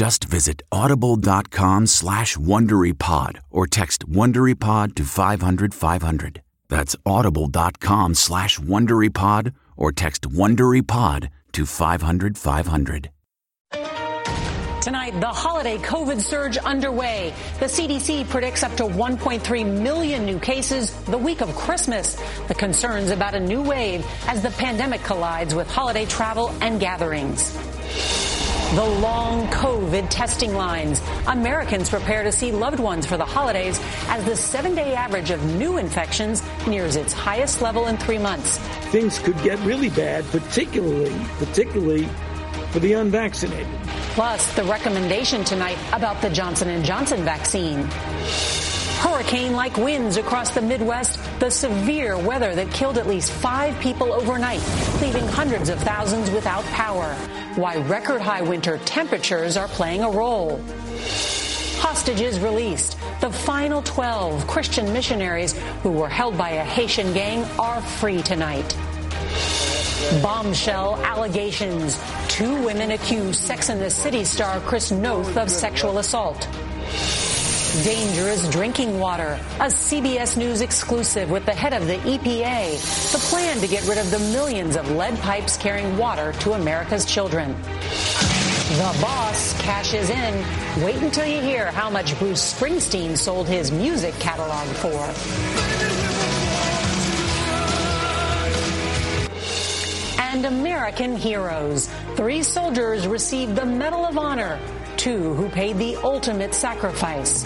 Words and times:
Just 0.00 0.24
visit 0.24 0.62
audible.com 0.72 1.86
slash 1.86 2.34
WonderyPod 2.38 3.40
or 3.50 3.66
text 3.66 4.08
WonderyPod 4.08 4.94
to 4.94 5.04
500, 5.04 5.74
500. 5.74 6.40
That's 6.70 6.96
audible.com 7.04 8.14
slash 8.14 8.58
WonderyPod 8.58 9.52
or 9.76 9.92
text 9.92 10.22
WonderyPod 10.22 11.28
to 11.52 11.66
500, 11.66 12.38
500. 12.38 13.10
Tonight, 14.80 15.20
the 15.20 15.26
holiday 15.26 15.76
COVID 15.76 16.22
surge 16.22 16.56
underway. 16.56 17.34
The 17.58 17.66
CDC 17.66 18.26
predicts 18.30 18.62
up 18.62 18.74
to 18.78 18.84
1.3 18.84 19.82
million 19.82 20.24
new 20.24 20.38
cases 20.38 20.94
the 21.04 21.18
week 21.18 21.42
of 21.42 21.54
Christmas. 21.54 22.18
The 22.48 22.54
concerns 22.54 23.10
about 23.10 23.34
a 23.34 23.40
new 23.40 23.60
wave 23.60 24.06
as 24.26 24.40
the 24.40 24.50
pandemic 24.52 25.02
collides 25.02 25.54
with 25.54 25.70
holiday 25.70 26.06
travel 26.06 26.54
and 26.62 26.80
gatherings. 26.80 27.54
The 28.74 28.86
long 28.86 29.48
COVID 29.48 30.10
testing 30.10 30.54
lines. 30.54 31.02
Americans 31.26 31.90
prepare 31.90 32.22
to 32.22 32.30
see 32.30 32.52
loved 32.52 32.78
ones 32.78 33.04
for 33.04 33.16
the 33.16 33.24
holidays 33.24 33.80
as 34.06 34.24
the 34.24 34.36
seven 34.36 34.76
day 34.76 34.94
average 34.94 35.30
of 35.30 35.44
new 35.56 35.78
infections 35.78 36.40
nears 36.68 36.94
its 36.94 37.12
highest 37.12 37.62
level 37.62 37.88
in 37.88 37.96
three 37.96 38.16
months. 38.18 38.58
Things 38.92 39.18
could 39.18 39.36
get 39.42 39.58
really 39.64 39.90
bad, 39.90 40.24
particularly, 40.26 41.12
particularly 41.38 42.08
for 42.70 42.78
the 42.78 42.92
unvaccinated. 42.92 43.66
Plus, 44.14 44.54
the 44.54 44.62
recommendation 44.62 45.42
tonight 45.42 45.78
about 45.92 46.22
the 46.22 46.30
Johnson 46.30 46.84
& 46.84 46.84
Johnson 46.84 47.24
vaccine. 47.24 47.82
Hurricane-like 49.00 49.78
winds 49.78 50.16
across 50.16 50.50
the 50.50 50.62
Midwest, 50.62 51.18
the 51.40 51.50
severe 51.50 52.16
weather 52.16 52.54
that 52.54 52.70
killed 52.70 52.98
at 52.98 53.08
least 53.08 53.32
five 53.32 53.76
people 53.80 54.12
overnight, 54.12 54.62
leaving 55.02 55.26
hundreds 55.26 55.70
of 55.70 55.80
thousands 55.80 56.30
without 56.30 56.62
power. 56.66 57.16
Why 57.56 57.76
record 57.76 58.20
high 58.20 58.42
winter 58.42 58.78
temperatures 58.84 59.56
are 59.56 59.66
playing 59.66 60.02
a 60.02 60.10
role. 60.10 60.60
Hostages 61.78 62.38
released. 62.38 62.96
The 63.20 63.30
final 63.30 63.82
12 63.82 64.46
Christian 64.46 64.92
missionaries 64.92 65.58
who 65.82 65.90
were 65.90 66.08
held 66.08 66.38
by 66.38 66.50
a 66.50 66.64
Haitian 66.64 67.12
gang 67.12 67.44
are 67.58 67.80
free 67.80 68.22
tonight. 68.22 68.76
Bombshell 70.22 70.96
allegations. 71.04 72.00
Two 72.28 72.62
women 72.64 72.92
accuse 72.92 73.38
Sex 73.38 73.68
and 73.68 73.80
the 73.80 73.90
City 73.90 74.24
star 74.24 74.60
Chris 74.60 74.92
Noth 74.92 75.36
of 75.36 75.50
sexual 75.50 75.98
assault. 75.98 76.48
Dangerous 77.70 78.48
drinking 78.50 78.98
water. 78.98 79.38
A 79.60 79.66
CBS 79.66 80.36
News 80.36 80.60
exclusive 80.60 81.30
with 81.30 81.46
the 81.46 81.52
head 81.52 81.72
of 81.72 81.86
the 81.86 81.98
EPA. 81.98 83.12
The 83.12 83.18
plan 83.30 83.58
to 83.60 83.68
get 83.68 83.86
rid 83.86 83.96
of 83.96 84.10
the 84.10 84.18
millions 84.18 84.74
of 84.74 84.90
lead 84.90 85.16
pipes 85.20 85.56
carrying 85.56 85.96
water 85.96 86.32
to 86.40 86.54
America's 86.54 87.04
children. 87.04 87.52
The 87.62 88.98
boss 89.00 89.58
cashes 89.62 90.10
in. 90.10 90.84
Wait 90.84 90.96
until 90.96 91.26
you 91.26 91.40
hear 91.40 91.70
how 91.70 91.88
much 91.88 92.18
Bruce 92.18 92.52
Springsteen 92.52 93.16
sold 93.16 93.46
his 93.46 93.70
music 93.70 94.14
catalog 94.14 94.66
for. 94.66 94.98
and 100.32 100.46
American 100.46 101.16
heroes. 101.16 101.88
Three 102.14 102.42
soldiers 102.42 103.06
received 103.06 103.56
the 103.56 103.66
Medal 103.66 104.06
of 104.06 104.16
Honor, 104.16 104.60
two 105.00 105.32
who 105.32 105.48
paid 105.48 105.78
the 105.78 105.96
ultimate 106.04 106.54
sacrifice. 106.54 107.44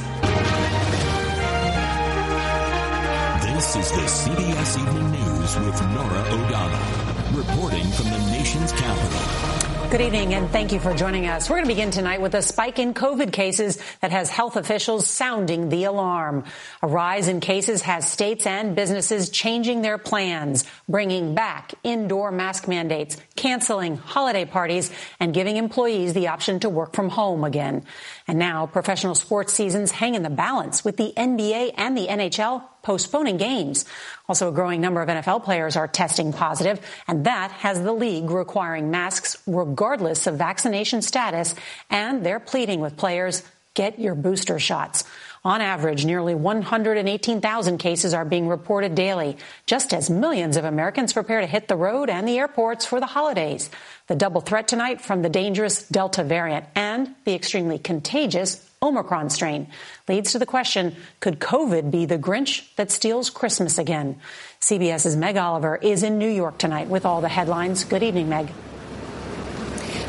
This 3.46 3.76
is 3.76 3.90
the 3.92 4.06
CBS 4.18 4.76
Evening 4.80 5.12
News 5.12 5.56
with 5.60 5.80
Norah 5.94 6.26
O'Donnell, 6.32 7.38
reporting 7.38 7.86
from 7.92 8.10
the 8.10 8.18
nation's 8.32 8.72
capital. 8.72 9.63
Good 9.94 10.00
evening 10.00 10.34
and 10.34 10.50
thank 10.50 10.72
you 10.72 10.80
for 10.80 10.92
joining 10.92 11.28
us. 11.28 11.48
We're 11.48 11.58
going 11.58 11.68
to 11.68 11.72
begin 11.72 11.92
tonight 11.92 12.20
with 12.20 12.34
a 12.34 12.42
spike 12.42 12.80
in 12.80 12.94
COVID 12.94 13.30
cases 13.30 13.78
that 14.00 14.10
has 14.10 14.28
health 14.28 14.56
officials 14.56 15.06
sounding 15.06 15.68
the 15.68 15.84
alarm. 15.84 16.46
A 16.82 16.88
rise 16.88 17.28
in 17.28 17.38
cases 17.38 17.80
has 17.82 18.10
states 18.10 18.44
and 18.44 18.74
businesses 18.74 19.30
changing 19.30 19.82
their 19.82 19.96
plans, 19.96 20.64
bringing 20.88 21.36
back 21.36 21.74
indoor 21.84 22.32
mask 22.32 22.66
mandates, 22.66 23.16
canceling 23.36 23.96
holiday 23.96 24.44
parties, 24.44 24.90
and 25.20 25.32
giving 25.32 25.58
employees 25.58 26.12
the 26.12 26.26
option 26.26 26.58
to 26.58 26.68
work 26.68 26.96
from 26.96 27.08
home 27.08 27.44
again. 27.44 27.84
And 28.26 28.38
now 28.38 28.66
professional 28.66 29.14
sports 29.14 29.52
seasons 29.52 29.90
hang 29.90 30.14
in 30.14 30.22
the 30.22 30.30
balance 30.30 30.84
with 30.84 30.96
the 30.96 31.12
NBA 31.14 31.74
and 31.76 31.96
the 31.96 32.06
NHL 32.06 32.64
postponing 32.82 33.36
games. 33.36 33.84
Also, 34.28 34.48
a 34.48 34.52
growing 34.52 34.80
number 34.80 35.02
of 35.02 35.08
NFL 35.08 35.44
players 35.44 35.76
are 35.76 35.88
testing 35.88 36.32
positive, 36.32 36.80
and 37.06 37.26
that 37.26 37.50
has 37.50 37.82
the 37.82 37.92
league 37.92 38.30
requiring 38.30 38.90
masks 38.90 39.36
regardless 39.46 40.26
of 40.26 40.36
vaccination 40.36 41.02
status, 41.02 41.54
and 41.90 42.24
they're 42.24 42.40
pleading 42.40 42.80
with 42.80 42.96
players, 42.96 43.42
get 43.74 43.98
your 43.98 44.14
booster 44.14 44.58
shots. 44.58 45.04
On 45.44 45.60
average, 45.60 46.06
nearly 46.06 46.34
118,000 46.34 47.76
cases 47.76 48.14
are 48.14 48.24
being 48.24 48.48
reported 48.48 48.94
daily, 48.94 49.36
just 49.66 49.92
as 49.92 50.08
millions 50.08 50.56
of 50.56 50.64
Americans 50.64 51.12
prepare 51.12 51.42
to 51.42 51.46
hit 51.46 51.68
the 51.68 51.76
road 51.76 52.08
and 52.08 52.26
the 52.26 52.38
airports 52.38 52.86
for 52.86 52.98
the 52.98 53.06
holidays. 53.06 53.68
The 54.06 54.16
double 54.16 54.40
threat 54.40 54.68
tonight 54.68 55.02
from 55.02 55.20
the 55.20 55.28
dangerous 55.28 55.86
Delta 55.86 56.24
variant 56.24 56.64
and 56.74 57.14
the 57.24 57.34
extremely 57.34 57.78
contagious 57.78 58.66
Omicron 58.82 59.30
strain 59.30 59.66
leads 60.08 60.32
to 60.32 60.38
the 60.38 60.46
question, 60.46 60.94
could 61.20 61.40
COVID 61.40 61.90
be 61.90 62.06
the 62.06 62.18
Grinch 62.18 62.74
that 62.76 62.90
steals 62.90 63.30
Christmas 63.30 63.78
again? 63.78 64.20
CBS's 64.60 65.16
Meg 65.16 65.36
Oliver 65.36 65.76
is 65.76 66.02
in 66.02 66.18
New 66.18 66.28
York 66.28 66.58
tonight 66.58 66.88
with 66.88 67.04
all 67.04 67.20
the 67.20 67.28
headlines. 67.28 67.84
Good 67.84 68.02
evening, 68.02 68.28
Meg. 68.28 68.50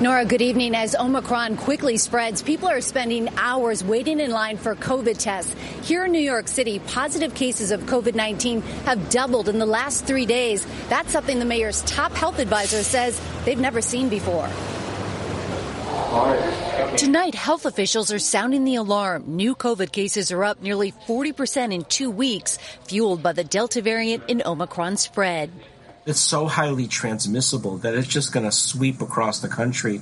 Norah, 0.02 0.26
good 0.26 0.42
evening. 0.42 0.76
As 0.76 0.94
Omicron 0.94 1.56
quickly 1.56 1.96
spreads, 1.96 2.44
people 2.44 2.68
are 2.68 2.82
spending 2.82 3.30
hours 3.38 3.82
waiting 3.82 4.20
in 4.20 4.30
line 4.30 4.58
for 4.58 4.76
COVID 4.76 5.18
tests. 5.18 5.56
Here 5.88 6.04
in 6.04 6.12
New 6.12 6.20
York 6.20 6.50
City, 6.50 6.80
positive 6.80 7.34
cases 7.34 7.72
of 7.72 7.80
COVID 7.84 8.14
19 8.14 8.62
have 8.84 9.10
doubled 9.10 9.48
in 9.48 9.58
the 9.58 9.66
last 9.66 10.04
three 10.04 10.26
days. 10.26 10.68
That's 10.90 11.14
something 11.14 11.40
the 11.40 11.46
mayor's 11.46 11.82
top 11.84 12.12
health 12.12 12.40
advisor 12.40 12.84
says 12.84 13.22
they've 13.46 13.58
never 13.58 13.80
seen 13.80 14.10
before. 14.10 14.50
Tonight, 16.98 17.34
health 17.34 17.66
officials 17.66 18.12
are 18.12 18.20
sounding 18.20 18.66
the 18.66 18.76
alarm. 18.76 19.24
New 19.28 19.56
COVID 19.56 19.94
cases 19.94 20.30
are 20.30 20.44
up 20.44 20.62
nearly 20.62 20.92
40% 20.92 21.74
in 21.74 21.86
two 21.86 22.12
weeks, 22.12 22.58
fueled 22.84 23.24
by 23.24 23.32
the 23.32 23.46
Delta 23.46 23.82
variant 23.82 24.24
and 24.28 24.46
Omicron 24.46 24.98
spread. 24.98 25.52
It's 26.06 26.20
so 26.20 26.46
highly 26.48 26.88
transmissible 26.88 27.78
that 27.80 27.96
it's 27.96 28.08
just 28.08 28.32
going 28.32 28.46
to 28.46 28.52
sweep 28.52 29.02
across 29.02 29.40
the 29.40 29.48
country 29.48 30.02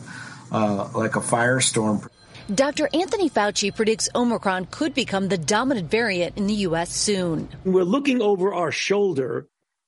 uh, 0.52 0.90
like 0.94 1.16
a 1.16 1.22
firestorm. 1.22 2.08
Dr. 2.54 2.90
Anthony 2.94 3.30
Fauci 3.30 3.74
predicts 3.74 4.10
Omicron 4.14 4.66
could 4.66 4.94
become 4.94 5.30
the 5.30 5.38
dominant 5.38 5.90
variant 5.90 6.38
in 6.38 6.48
the 6.48 6.54
U.S. 6.68 6.94
soon. 6.94 7.48
We're 7.64 7.86
looking 7.86 8.22
over 8.22 8.54
our 8.54 8.72
shoulder 8.72 9.48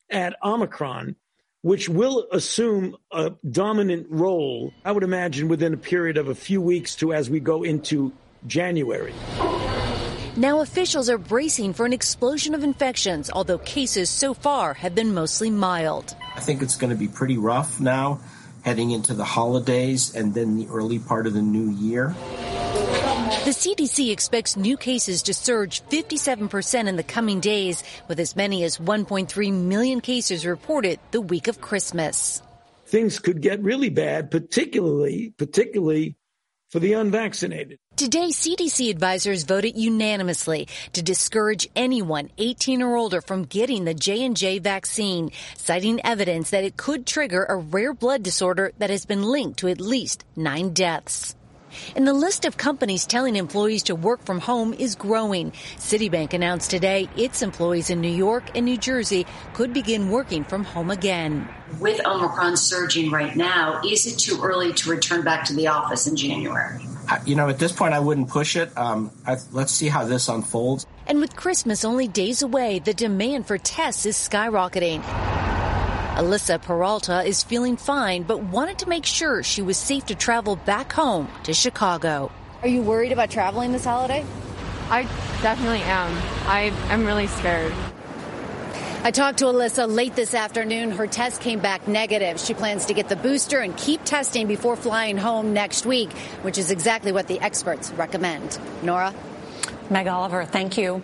at 0.10 0.38
Omicron, 0.42 1.18
which 1.64 1.90
will 1.90 2.28
assume 2.32 2.96
a 3.12 3.32
dominant 3.50 4.08
role, 4.10 4.72
I 4.86 4.94
would 4.94 5.04
imagine, 5.04 5.50
within 5.50 5.74
a 5.74 5.78
period 5.78 6.18
of 6.18 6.30
a 6.30 6.36
few 6.36 6.62
weeks 6.62 6.96
to 6.98 7.14
as 7.14 7.30
we 7.30 7.42
go 7.42 7.64
into 7.64 8.14
January. 8.48 9.14
Now 10.38 10.60
officials 10.60 11.10
are 11.10 11.18
bracing 11.18 11.74
for 11.74 11.86
an 11.86 11.94
explosion 11.94 12.54
of 12.54 12.64
infections, 12.64 13.30
although 13.32 13.58
cases 13.60 14.10
so 14.10 14.34
far 14.34 14.74
have 14.74 14.94
been 14.94 15.14
mostly 15.14 15.50
mild. 15.50 16.14
I 16.36 16.42
think 16.42 16.62
it's 16.62 16.76
going 16.76 16.90
to 16.90 16.98
be 16.98 17.08
pretty 17.08 17.38
rough 17.38 17.80
now 17.80 18.20
heading 18.66 18.92
into 18.92 19.14
the 19.14 19.24
holidays 19.24 20.14
and 20.14 20.34
then 20.34 20.58
the 20.58 20.68
early 20.68 21.00
part 21.00 21.26
of 21.26 21.34
the 21.34 21.42
new 21.42 21.70
year. 21.70 22.14
The 23.46 23.52
CDC 23.52 24.12
expects 24.12 24.58
new 24.58 24.76
cases 24.76 25.24
to 25.24 25.34
surge 25.34 25.82
57% 25.84 26.88
in 26.88 26.98
the 26.98 27.04
coming 27.04 27.40
days, 27.40 27.84
with 28.10 28.20
as 28.20 28.36
many 28.36 28.66
as 28.66 28.78
1.3 28.78 29.54
million 29.54 30.02
cases 30.02 30.46
reported 30.46 31.00
the 31.12 31.22
week 31.22 31.48
of 31.48 31.62
Christmas. 31.62 32.42
Things 32.88 33.20
could 33.20 33.42
get 33.42 33.64
really 33.64 33.90
bad, 33.90 34.32
particularly, 34.32 35.34
particularly 35.38 36.18
for 36.72 36.80
the 36.80 36.94
unvaccinated. 36.94 37.80
Today, 37.96 38.28
CDC 38.28 38.90
advisors 38.90 39.44
voted 39.44 39.78
unanimously 39.78 40.68
to 40.92 41.02
discourage 41.02 41.70
anyone 41.78 42.30
18 42.38 42.82
or 42.82 42.98
older 42.98 43.22
from 43.22 43.46
getting 43.46 43.86
the 43.86 43.94
J&J 43.94 44.60
vaccine, 44.60 45.32
citing 45.56 46.06
evidence 46.06 46.50
that 46.50 46.66
it 46.66 46.76
could 46.76 47.08
trigger 47.08 47.46
a 47.46 47.56
rare 47.56 47.94
blood 47.94 48.22
disorder 48.22 48.74
that 48.80 48.90
has 48.90 49.06
been 49.06 49.24
linked 49.24 49.60
to 49.60 49.70
at 49.70 49.80
least 49.80 50.26
nine 50.36 50.74
deaths. 50.74 51.38
And 51.96 52.06
the 52.06 52.14
list 52.14 52.44
of 52.44 52.58
companies 52.58 53.06
telling 53.06 53.38
employees 53.38 53.84
to 53.84 53.96
work 53.96 54.26
from 54.26 54.42
home 54.42 54.74
is 54.74 54.96
growing. 54.96 55.52
Citibank 55.78 56.34
announced 56.34 56.72
today 56.72 57.08
its 57.16 57.42
employees 57.42 57.90
in 57.90 58.02
New 58.02 58.10
York 58.10 58.44
and 58.56 58.66
New 58.66 58.78
Jersey 58.78 59.26
could 59.54 59.72
begin 59.72 60.10
working 60.10 60.44
from 60.44 60.66
home 60.66 60.92
again. 60.92 61.48
With 61.80 62.06
Omicron 62.06 62.58
surging 62.58 63.10
right 63.10 63.38
now, 63.38 63.80
is 63.86 64.06
it 64.06 64.20
too 64.20 64.42
early 64.44 64.74
to 64.74 64.90
return 64.90 65.24
back 65.24 65.46
to 65.46 65.54
the 65.54 65.68
office 65.68 66.08
in 66.08 66.18
January? 66.18 66.86
You 67.26 67.36
know, 67.36 67.50
at 67.50 67.60
this 67.60 67.72
point, 67.72 67.94
I 67.94 68.00
wouldn't 68.00 68.30
push 68.30 68.56
it. 68.56 68.76
Um, 68.78 69.12
I, 69.26 69.38
let's 69.52 69.72
see 69.72 69.88
how 69.88 70.06
this 70.06 70.28
unfolds. 70.28 70.86
And 71.08 71.20
with 71.20 71.36
Christmas 71.36 71.86
only 71.86 72.08
days 72.08 72.42
away, 72.42 72.80
the 72.80 72.94
demand 72.94 73.48
for 73.48 73.58
tests 73.58 74.06
is 74.06 74.16
skyrocketing. 74.16 75.04
Alyssa 76.16 76.62
Peralta 76.62 77.24
is 77.24 77.44
feeling 77.44 77.76
fine, 77.76 78.24
but 78.24 78.42
wanted 78.42 78.80
to 78.80 78.90
make 78.90 79.06
sure 79.06 79.44
she 79.44 79.62
was 79.62 79.78
safe 79.78 80.06
to 80.06 80.16
travel 80.16 80.56
back 80.56 80.94
home 80.94 81.28
to 81.44 81.54
Chicago. 81.54 82.32
Are 82.62 82.70
you 82.70 82.82
worried 82.82 83.12
about 83.12 83.30
traveling 83.30 83.74
this 83.74 83.84
holiday? 83.84 84.26
I 84.90 85.04
definitely 85.42 85.82
am. 85.82 86.12
I 86.48 86.72
am 86.90 87.06
really 87.06 87.28
scared. 87.28 87.74
I 89.06 89.12
talked 89.12 89.38
to 89.38 89.46
Alyssa 89.46 89.88
late 89.88 90.16
this 90.16 90.34
afternoon. 90.34 90.90
Her 90.90 91.06
test 91.06 91.40
came 91.40 91.60
back 91.60 91.88
negative. 91.88 92.40
She 92.40 92.56
plans 92.56 92.88
to 92.88 92.96
get 92.96 93.08
the 93.08 93.16
booster 93.16 93.60
and 93.60 93.78
keep 93.78 94.04
testing 94.04 94.48
before 94.48 94.76
flying 94.76 95.16
home 95.16 95.54
next 95.54 95.86
week, 95.86 96.12
which 96.42 96.58
is 96.58 96.72
exactly 96.72 97.12
what 97.12 97.28
the 97.28 97.40
experts 97.40 97.92
recommend. 97.92 98.58
Norah? 98.82 99.14
Meg 99.92 100.08
Oliver, 100.08 100.44
thank 100.44 100.80
you. 100.80 101.04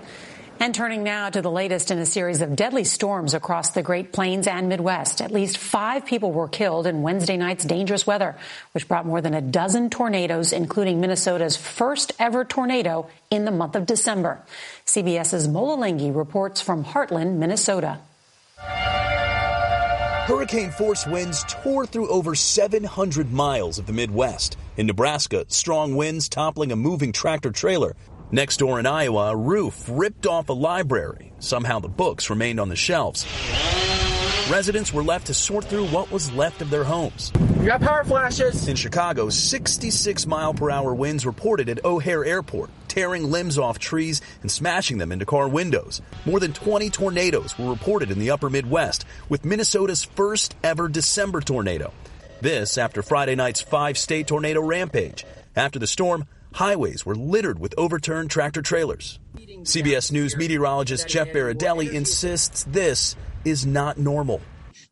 And 0.61 0.75
turning 0.75 1.01
now 1.01 1.27
to 1.27 1.41
the 1.41 1.49
latest 1.49 1.89
in 1.89 1.97
a 1.97 2.05
series 2.05 2.41
of 2.41 2.55
deadly 2.55 2.83
storms 2.83 3.33
across 3.33 3.71
the 3.71 3.81
Great 3.81 4.13
Plains 4.13 4.45
and 4.45 4.69
Midwest. 4.69 5.19
At 5.19 5.31
least 5.31 5.57
five 5.57 6.05
people 6.05 6.31
were 6.31 6.47
killed 6.47 6.85
in 6.85 7.01
Wednesday 7.01 7.35
night's 7.35 7.65
dangerous 7.65 8.05
weather, 8.05 8.35
which 8.73 8.87
brought 8.87 9.07
more 9.07 9.21
than 9.21 9.33
a 9.33 9.41
dozen 9.41 9.89
tornadoes, 9.89 10.53
including 10.53 11.01
Minnesota's 11.01 11.57
first 11.57 12.11
ever 12.19 12.45
tornado 12.45 13.09
in 13.31 13.45
the 13.45 13.51
month 13.51 13.75
of 13.75 13.87
December. 13.87 14.39
CBS's 14.85 15.47
Mola 15.47 15.77
Lenghi 15.77 16.15
reports 16.15 16.61
from 16.61 16.83
Hartland, 16.85 17.39
Minnesota. 17.39 17.97
Hurricane 20.27 20.69
force 20.69 21.07
winds 21.07 21.43
tore 21.47 21.87
through 21.87 22.07
over 22.09 22.35
700 22.35 23.33
miles 23.33 23.79
of 23.79 23.87
the 23.87 23.93
Midwest. 23.93 24.57
In 24.77 24.85
Nebraska, 24.85 25.43
strong 25.47 25.95
winds 25.95 26.29
toppling 26.29 26.71
a 26.71 26.75
moving 26.75 27.11
tractor 27.11 27.49
trailer 27.49 27.95
Next 28.33 28.57
door 28.57 28.79
in 28.79 28.85
Iowa, 28.85 29.31
a 29.31 29.35
roof 29.35 29.89
ripped 29.89 30.25
off 30.25 30.47
a 30.47 30.53
library. 30.53 31.33
Somehow 31.39 31.79
the 31.79 31.89
books 31.89 32.29
remained 32.29 32.61
on 32.61 32.69
the 32.69 32.77
shelves. 32.77 33.25
Residents 34.49 34.93
were 34.93 35.03
left 35.03 35.27
to 35.27 35.33
sort 35.33 35.65
through 35.65 35.87
what 35.87 36.09
was 36.11 36.31
left 36.31 36.61
of 36.61 36.69
their 36.69 36.85
homes. 36.85 37.33
You 37.59 37.65
got 37.65 37.81
power 37.81 38.05
flashes. 38.05 38.69
In 38.69 38.77
Chicago, 38.77 39.27
66 39.27 40.25
mile 40.27 40.53
per 40.53 40.71
hour 40.71 40.95
winds 40.95 41.25
reported 41.25 41.67
at 41.67 41.83
O'Hare 41.83 42.23
Airport, 42.23 42.69
tearing 42.87 43.29
limbs 43.29 43.57
off 43.57 43.79
trees 43.79 44.21
and 44.43 44.49
smashing 44.49 44.97
them 44.97 45.11
into 45.11 45.25
car 45.25 45.49
windows. 45.49 46.01
More 46.25 46.39
than 46.39 46.53
20 46.53 46.89
tornadoes 46.89 47.59
were 47.59 47.69
reported 47.69 48.11
in 48.11 48.19
the 48.19 48.31
upper 48.31 48.49
Midwest, 48.49 49.03
with 49.27 49.43
Minnesota's 49.43 50.05
first 50.05 50.55
ever 50.63 50.87
December 50.87 51.41
tornado. 51.41 51.91
This 52.39 52.77
after 52.77 53.03
Friday 53.03 53.35
night's 53.35 53.59
five 53.61 53.97
state 53.97 54.27
tornado 54.27 54.61
rampage. 54.61 55.25
After 55.53 55.79
the 55.79 55.87
storm, 55.87 56.27
highways 56.53 57.05
were 57.05 57.15
littered 57.15 57.59
with 57.59 57.73
overturned 57.77 58.29
tractor 58.29 58.61
trailers. 58.61 59.19
CBS 59.35 60.11
News 60.11 60.35
meteorologist 60.35 61.07
Jeff 61.07 61.29
Berardelli 61.29 61.91
insists 61.91 62.63
this 62.65 63.15
is 63.45 63.65
not 63.65 63.97
normal. 63.97 64.41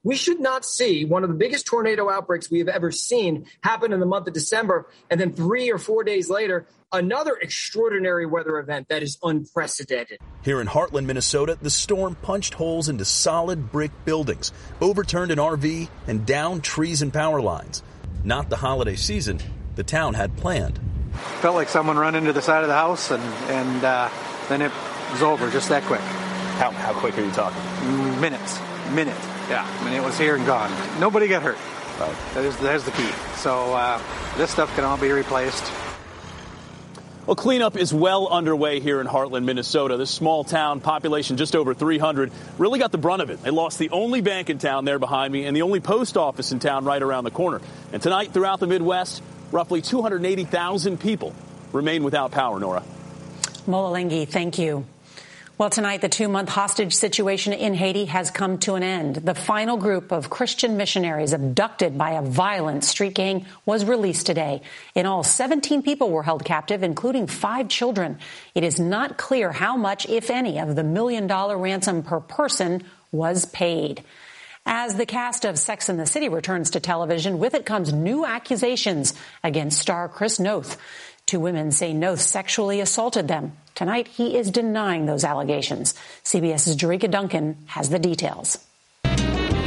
We 0.04 0.16
should 0.16 0.40
not 0.40 0.64
see 0.64 1.04
one 1.04 1.24
of 1.24 1.30
the 1.30 1.36
biggest 1.36 1.66
tornado 1.66 2.10
outbreaks 2.10 2.50
we 2.50 2.60
have 2.60 2.70
ever 2.70 2.90
seen 2.92 3.46
happen 3.62 3.92
in 3.92 4.00
the 4.00 4.06
month 4.06 4.28
of 4.28 4.34
December, 4.34 4.88
and 5.10 5.20
then 5.20 5.34
three 5.34 5.72
or 5.72 5.78
four 5.78 6.06
days 6.06 6.30
later, 6.30 6.68
another 6.92 7.36
extraordinary 7.36 8.26
weather 8.26 8.60
event 8.60 8.88
that 8.90 9.04
is 9.04 9.18
unprecedented. 9.22 10.18
Here 10.42 10.62
in 10.62 10.68
Hartland, 10.68 11.06
Minnesota, 11.06 11.58
the 11.62 11.70
storm 11.70 12.16
punched 12.16 12.54
holes 12.54 12.88
into 12.88 13.04
solid 13.04 13.74
brick 13.74 13.92
buildings, 14.06 14.54
overturned 14.80 15.32
an 15.32 15.38
RV, 15.38 15.90
and 16.08 16.26
downed 16.26 16.64
trees 16.64 17.02
and 17.02 17.14
power 17.14 17.42
lines. 17.42 17.84
Not 18.24 18.50
the 18.50 18.58
holiday 18.58 18.96
season 18.96 19.40
the 19.76 19.84
town 19.84 20.14
had 20.14 20.36
planned. 20.36 20.78
Felt 21.42 21.56
like 21.56 21.70
someone 21.70 21.98
run 21.98 22.16
into 22.16 22.34
the 22.34 22.42
side 22.42 22.64
of 22.64 22.68
the 22.68 22.76
house, 22.76 23.12
and 23.12 23.24
and 23.50 23.84
uh, 23.84 24.10
then 24.48 24.62
it 24.62 24.72
was 25.12 25.22
over 25.22 25.50
just 25.50 25.70
that 25.70 25.84
quick. 25.84 26.02
How 26.60 26.72
how 26.72 26.94
quick 26.94 27.18
are 27.18 27.24
you 27.24 27.32
talking? 27.32 27.62
Minutes, 28.22 28.60
minute. 28.94 29.18
Yeah, 29.50 29.66
I 29.66 29.86
mean 29.86 29.94
it 29.94 30.04
was 30.04 30.18
here 30.18 30.36
and 30.36 30.46
gone. 30.46 30.72
Nobody 31.00 31.28
got 31.28 31.42
hurt. 31.42 31.58
Right. 32.00 32.16
That 32.34 32.46
is 32.46 32.58
that 32.58 32.76
is 32.76 32.84
the 32.84 32.92
key. 32.92 33.10
So 33.36 33.74
uh, 33.74 34.02
this 34.38 34.52
stuff 34.52 34.74
can 34.76 34.84
all 34.84 34.98
be 34.98 35.12
replaced. 35.12 35.64
Well, 37.30 37.36
cleanup 37.36 37.78
is 37.78 37.94
well 37.94 38.28
underway 38.28 38.80
here 38.80 39.00
in 39.00 39.06
Hartland, 39.06 39.44
Minnesota. 39.44 39.98
This 39.98 40.10
small 40.10 40.44
town, 40.44 40.82
population 40.82 41.38
just 41.38 41.56
over 41.56 41.76
300, 41.76 42.32
really 42.58 42.80
got 42.80 42.92
the 42.92 42.98
brunt 42.98 43.22
of 43.22 43.30
it. 43.30 43.44
They 43.44 43.52
lost 43.52 43.78
the 43.78 43.92
only 43.92 44.22
bank 44.22 44.50
in 44.50 44.58
town 44.58 44.84
there 44.84 44.98
behind 44.98 45.32
me 45.32 45.46
and 45.46 45.56
the 45.56 45.62
only 45.62 45.80
post 45.80 46.18
office 46.18 46.52
in 46.52 46.58
town 46.58 46.86
right 46.86 47.00
around 47.00 47.26
the 47.26 47.32
corner. 47.32 47.62
And 47.94 48.02
tonight, 48.02 48.34
throughout 48.34 48.60
the 48.60 48.66
Midwest, 48.66 49.22
roughly 49.52 49.82
280,000 49.82 51.00
people 51.00 51.34
remain 51.74 52.04
without 52.04 52.32
power, 52.32 52.60
Norah. 52.60 52.84
Mola 53.68 53.98
Lenghi, 53.98 54.28
thank 54.28 54.58
you. 54.58 54.86
Well, 55.60 55.70
tonight, 55.70 56.00
the 56.00 56.08
two 56.08 56.30
month 56.30 56.48
hostage 56.48 56.94
situation 56.94 57.52
in 57.52 57.74
Haiti 57.74 58.06
has 58.06 58.32
come 58.32 58.60
to 58.60 58.76
an 58.76 58.84
end. 58.84 59.18
The 59.18 59.36
final 59.36 59.76
group 59.76 60.14
of 60.14 60.30
Christian 60.30 60.78
missionaries 60.78 61.34
abducted 61.34 61.98
by 61.98 62.12
a 62.12 62.22
violent 62.22 62.86
street 62.86 63.14
gang 63.14 63.46
was 63.66 63.84
released 63.84 64.26
today. 64.26 64.62
In 64.96 65.06
all, 65.06 65.22
17 65.22 65.84
people 65.84 66.12
were 66.12 66.24
held 66.24 66.46
captive, 66.46 66.82
including 66.82 67.28
five 67.28 67.68
children. 67.68 68.20
It 68.56 68.64
is 68.64 68.80
not 68.80 69.18
clear 69.18 69.52
how 69.52 69.76
much, 69.76 70.08
if 70.08 70.30
any, 70.30 70.60
of 70.60 70.78
the 70.78 70.84
million 70.86 71.28
dollar 71.28 71.58
ransom 71.58 72.04
per 72.04 72.22
person 72.22 72.86
was 73.12 73.44
paid. 73.44 74.02
As 74.66 74.96
the 74.96 75.06
cast 75.06 75.46
of 75.46 75.58
Sex 75.58 75.90
and 75.90 76.00
the 76.00 76.06
City 76.06 76.30
returns 76.30 76.72
to 76.72 76.80
television, 76.80 77.40
with 77.40 77.54
it 77.54 77.66
comes 77.66 77.94
new 77.94 78.26
accusations 78.26 79.14
against 79.44 79.80
star 79.80 80.08
Chris 80.08 80.40
Noth. 80.40 80.78
Two 81.26 81.40
women 81.40 81.72
say 81.72 81.94
Noth 81.94 82.22
sexually 82.22 82.80
assaulted 82.80 83.28
them. 83.28 83.54
Tonight, 83.76 84.08
he 84.08 84.36
is 84.36 84.52
denying 84.52 85.06
those 85.06 85.24
allegations. 85.24 85.94
CBS's 86.24 86.76
Jericka 86.76 87.10
Duncan 87.10 87.58
has 87.68 87.90
the 87.90 88.00
details. 88.00 88.58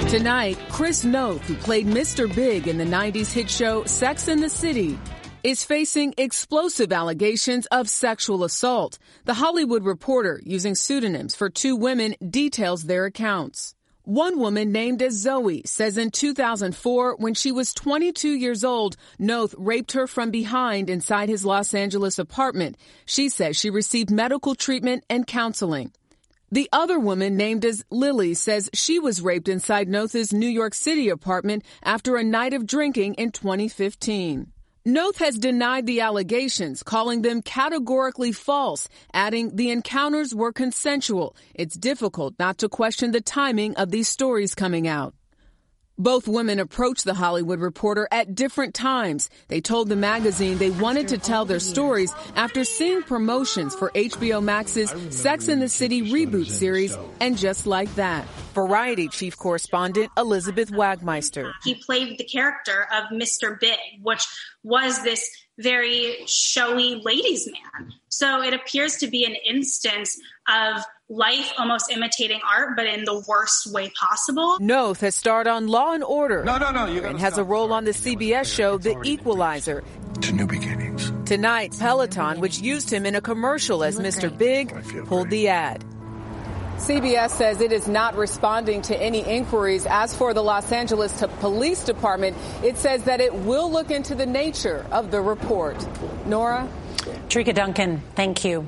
Tonight, 0.08 0.58
Chris 0.68 1.04
Noth, 1.04 1.40
who 1.46 1.54
played 1.54 1.86
Mr. 1.86 2.32
Big 2.32 2.68
in 2.68 2.76
the 2.76 2.84
90s 2.84 3.32
hit 3.32 3.48
show 3.48 3.84
Sex 3.84 4.28
and 4.28 4.42
the 4.42 4.50
City, 4.50 4.98
is 5.42 5.64
facing 5.64 6.14
explosive 6.18 6.92
allegations 6.92 7.66
of 7.66 7.88
sexual 7.88 8.44
assault. 8.44 8.98
The 9.24 9.34
Hollywood 9.34 9.84
Reporter, 9.84 10.40
using 10.44 10.74
pseudonyms 10.74 11.34
for 11.34 11.48
two 11.48 11.76
women, 11.76 12.14
details 12.28 12.82
their 12.82 13.06
accounts. 13.06 13.74
One 14.04 14.40
woman 14.40 14.72
named 14.72 15.00
as 15.00 15.14
Zoe 15.14 15.62
says 15.64 15.96
in 15.96 16.10
2004, 16.10 17.16
when 17.16 17.34
she 17.34 17.52
was 17.52 17.72
22 17.72 18.30
years 18.30 18.64
old, 18.64 18.96
Noth 19.16 19.54
raped 19.56 19.92
her 19.92 20.08
from 20.08 20.32
behind 20.32 20.90
inside 20.90 21.28
his 21.28 21.44
Los 21.44 21.72
Angeles 21.72 22.18
apartment. 22.18 22.76
She 23.04 23.28
says 23.28 23.56
she 23.56 23.70
received 23.70 24.10
medical 24.10 24.56
treatment 24.56 25.04
and 25.08 25.24
counseling. 25.24 25.92
The 26.50 26.68
other 26.72 26.98
woman 26.98 27.36
named 27.36 27.64
as 27.64 27.84
Lily 27.90 28.34
says 28.34 28.68
she 28.74 28.98
was 28.98 29.22
raped 29.22 29.48
inside 29.48 29.88
Noth's 29.88 30.32
New 30.32 30.48
York 30.48 30.74
City 30.74 31.08
apartment 31.08 31.64
after 31.84 32.16
a 32.16 32.24
night 32.24 32.54
of 32.54 32.66
drinking 32.66 33.14
in 33.14 33.30
2015. 33.30 34.51
Noth 34.84 35.18
has 35.18 35.38
denied 35.38 35.86
the 35.86 36.00
allegations, 36.00 36.82
calling 36.82 37.22
them 37.22 37.40
categorically 37.40 38.32
false, 38.32 38.88
adding 39.14 39.54
the 39.54 39.70
encounters 39.70 40.34
were 40.34 40.52
consensual. 40.52 41.36
It's 41.54 41.76
difficult 41.76 42.34
not 42.36 42.58
to 42.58 42.68
question 42.68 43.12
the 43.12 43.20
timing 43.20 43.76
of 43.76 43.92
these 43.92 44.08
stories 44.08 44.56
coming 44.56 44.88
out. 44.88 45.14
Both 45.98 46.26
women 46.26 46.58
approached 46.58 47.04
the 47.04 47.14
Hollywood 47.14 47.60
Reporter 47.60 48.08
at 48.10 48.34
different 48.34 48.74
times. 48.74 49.28
They 49.48 49.60
told 49.60 49.88
the 49.88 49.96
magazine 49.96 50.58
they 50.58 50.70
wanted 50.70 51.08
to 51.08 51.18
tell 51.18 51.44
their 51.44 51.60
stories 51.60 52.12
after 52.34 52.64
seeing 52.64 53.02
promotions 53.02 53.74
for 53.74 53.90
HBO 53.94 54.42
Max's 54.42 54.92
Sex 55.10 55.48
and 55.48 55.60
the 55.60 55.68
City 55.68 56.10
reboot 56.10 56.46
series, 56.46 56.96
and 57.20 57.36
just 57.36 57.66
like 57.66 57.94
that. 57.96 58.26
Variety 58.54 59.08
chief 59.08 59.36
correspondent 59.36 60.10
Elizabeth 60.16 60.70
Wagmeister. 60.70 61.52
He 61.64 61.74
played 61.74 62.18
the 62.18 62.24
character 62.24 62.86
of 62.92 63.04
Mr. 63.12 63.58
Big, 63.60 63.78
which 64.02 64.26
was 64.62 65.02
this 65.02 65.28
very 65.58 66.16
showy 66.26 66.96
ladies' 67.04 67.48
man. 67.48 67.92
So 68.08 68.42
it 68.42 68.54
appears 68.54 68.96
to 68.98 69.06
be 69.06 69.24
an 69.24 69.36
instance 69.46 70.18
of 70.48 70.82
life 71.08 71.52
almost 71.58 71.90
imitating 71.90 72.40
art, 72.50 72.70
but 72.76 72.86
in 72.86 73.04
the 73.04 73.24
worst 73.28 73.72
way 73.72 73.90
possible. 73.90 74.58
Noth 74.60 75.00
has 75.00 75.14
starred 75.14 75.46
on 75.46 75.68
Law 75.68 75.92
and 75.92 76.02
Order. 76.02 76.44
No, 76.44 76.58
no, 76.58 76.70
no. 76.70 76.86
and 76.86 77.20
has 77.20 77.38
a 77.38 77.44
role 77.44 77.72
on 77.72 77.84
the 77.84 77.92
CBS 77.92 78.52
show 78.52 78.78
The 78.78 79.00
Equalizer. 79.04 79.84
To 80.22 80.32
new 80.32 80.46
beginnings. 80.46 81.12
Tonight, 81.26 81.76
Peloton, 81.78 82.40
which 82.40 82.60
used 82.60 82.90
him 82.92 83.06
in 83.06 83.14
a 83.14 83.20
commercial 83.20 83.84
as 83.84 83.98
Mr. 83.98 84.36
Big, 84.36 84.74
pulled 85.06 85.30
the 85.30 85.48
ad. 85.48 85.84
CBS 86.76 87.30
says 87.30 87.60
it 87.60 87.70
is 87.70 87.86
not 87.86 88.16
responding 88.16 88.82
to 88.82 89.00
any 89.00 89.20
inquiries. 89.20 89.86
As 89.86 90.16
for 90.16 90.34
the 90.34 90.42
Los 90.42 90.72
Angeles 90.72 91.22
Police 91.38 91.84
Department, 91.84 92.36
it 92.64 92.76
says 92.76 93.04
that 93.04 93.20
it 93.20 93.32
will 93.32 93.70
look 93.70 93.92
into 93.92 94.16
the 94.16 94.26
nature 94.26 94.84
of 94.90 95.12
the 95.12 95.20
report. 95.20 95.76
Norah? 96.26 96.68
Jericka 97.28 97.54
Duncan, 97.54 98.02
thank 98.16 98.44
you. 98.44 98.66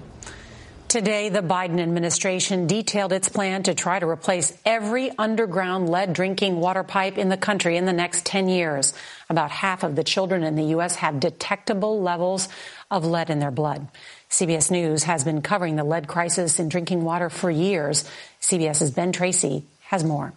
Today, 0.95 1.29
the 1.29 1.43
Biden 1.43 1.81
administration 1.81 2.69
detailed 2.69 3.13
its 3.13 3.29
plan 3.29 3.65
to 3.65 3.75
try 3.75 3.99
to 3.99 4.09
replace 4.09 4.57
every 4.65 5.11
underground 5.19 5.89
lead 5.89 6.13
drinking 6.13 6.61
water 6.61 6.85
pipe 6.85 7.19
in 7.19 7.29
the 7.29 7.37
country 7.37 7.77
in 7.77 7.85
the 7.85 7.93
next 7.93 8.25
10 8.27 8.49
years. 8.49 8.95
About 9.29 9.51
half 9.51 9.83
of 9.83 9.97
the 9.97 10.05
children 10.05 10.45
in 10.45 10.55
the 10.55 10.67
U.S. 10.67 10.95
have 10.95 11.19
detectable 11.19 12.01
levels 12.01 12.49
of 12.93 13.05
lead 13.05 13.29
in 13.29 13.41
their 13.41 13.51
blood. 13.51 13.89
CBS 14.31 14.71
News 14.71 15.03
has 15.03 15.25
been 15.25 15.43
covering 15.43 15.75
the 15.75 15.83
lead 15.83 16.07
crisis 16.07 16.61
in 16.61 16.69
drinking 16.69 17.03
water 17.03 17.29
for 17.29 17.51
years. 17.51 18.09
CBS's 18.41 18.93
Ben 18.93 19.11
Tracy 19.11 19.65
has 19.87 20.05
more. 20.05 20.33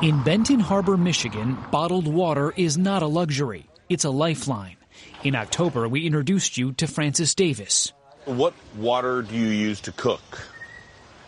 In 0.00 0.22
Benton 0.22 0.58
Harbor, 0.58 0.96
Michigan, 0.96 1.58
bottled 1.70 2.08
water 2.08 2.54
is 2.56 2.78
not 2.78 3.02
a 3.02 3.06
luxury. 3.06 3.66
It's 3.90 4.06
a 4.06 4.10
lifeline. 4.10 4.76
In 5.22 5.34
October, 5.34 5.86
we 5.86 6.06
introduced 6.06 6.56
you 6.56 6.72
to 6.72 6.86
Francis 6.86 7.34
Davis. 7.34 7.92
What 8.24 8.54
water 8.76 9.22
do 9.22 9.34
you 9.34 9.48
use 9.48 9.80
to 9.82 9.92
cook? 9.92 10.22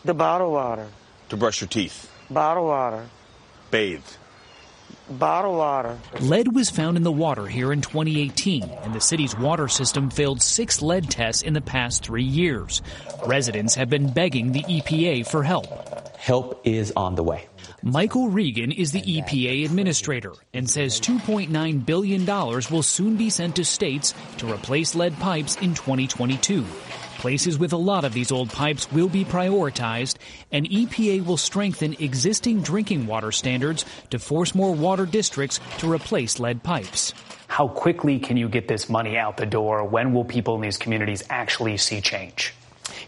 The 0.04 0.14
bottled 0.14 0.52
water. 0.52 0.86
To 1.30 1.36
brush 1.36 1.60
your 1.60 1.68
teeth? 1.68 2.10
Bottled 2.30 2.68
water. 2.68 3.08
Bathe? 3.70 4.04
Bottled 5.10 5.56
water. 5.56 5.98
Lead 6.20 6.54
was 6.54 6.70
found 6.70 6.96
in 6.96 7.02
the 7.02 7.10
water 7.10 7.46
here 7.46 7.72
in 7.72 7.80
2018, 7.80 8.62
and 8.62 8.94
the 8.94 9.00
city's 9.00 9.36
water 9.36 9.66
system 9.66 10.08
failed 10.08 10.40
six 10.40 10.80
lead 10.82 11.10
tests 11.10 11.42
in 11.42 11.52
the 11.52 11.60
past 11.60 12.04
three 12.04 12.22
years. 12.22 12.80
Residents 13.26 13.74
have 13.74 13.90
been 13.90 14.12
begging 14.12 14.52
the 14.52 14.62
EPA 14.62 15.26
for 15.26 15.42
help. 15.42 15.66
Help 16.16 16.60
is 16.64 16.92
on 16.96 17.16
the 17.16 17.24
way. 17.24 17.48
Michael 17.86 18.30
Regan 18.30 18.72
is 18.72 18.92
the 18.92 19.02
uh, 19.02 19.26
EPA 19.26 19.66
administrator 19.66 20.32
and 20.54 20.70
says 20.70 20.98
$2.9 21.02 21.84
billion 21.84 22.24
will 22.24 22.82
soon 22.82 23.16
be 23.16 23.28
sent 23.28 23.56
to 23.56 23.64
states 23.66 24.14
to 24.38 24.50
replace 24.50 24.94
lead 24.94 25.14
pipes 25.18 25.56
in 25.56 25.74
2022. 25.74 26.64
Places 27.18 27.58
with 27.58 27.74
a 27.74 27.76
lot 27.76 28.06
of 28.06 28.14
these 28.14 28.32
old 28.32 28.48
pipes 28.48 28.90
will 28.90 29.10
be 29.10 29.22
prioritized, 29.22 30.16
and 30.50 30.66
EPA 30.66 31.26
will 31.26 31.36
strengthen 31.36 31.92
existing 31.98 32.62
drinking 32.62 33.06
water 33.06 33.30
standards 33.30 33.84
to 34.08 34.18
force 34.18 34.54
more 34.54 34.72
water 34.72 35.04
districts 35.04 35.60
to 35.76 35.92
replace 35.92 36.40
lead 36.40 36.62
pipes. 36.62 37.12
How 37.48 37.68
quickly 37.68 38.18
can 38.18 38.38
you 38.38 38.48
get 38.48 38.66
this 38.66 38.88
money 38.88 39.18
out 39.18 39.36
the 39.36 39.44
door? 39.44 39.84
When 39.84 40.14
will 40.14 40.24
people 40.24 40.54
in 40.54 40.62
these 40.62 40.78
communities 40.78 41.22
actually 41.28 41.76
see 41.76 42.00
change? 42.00 42.54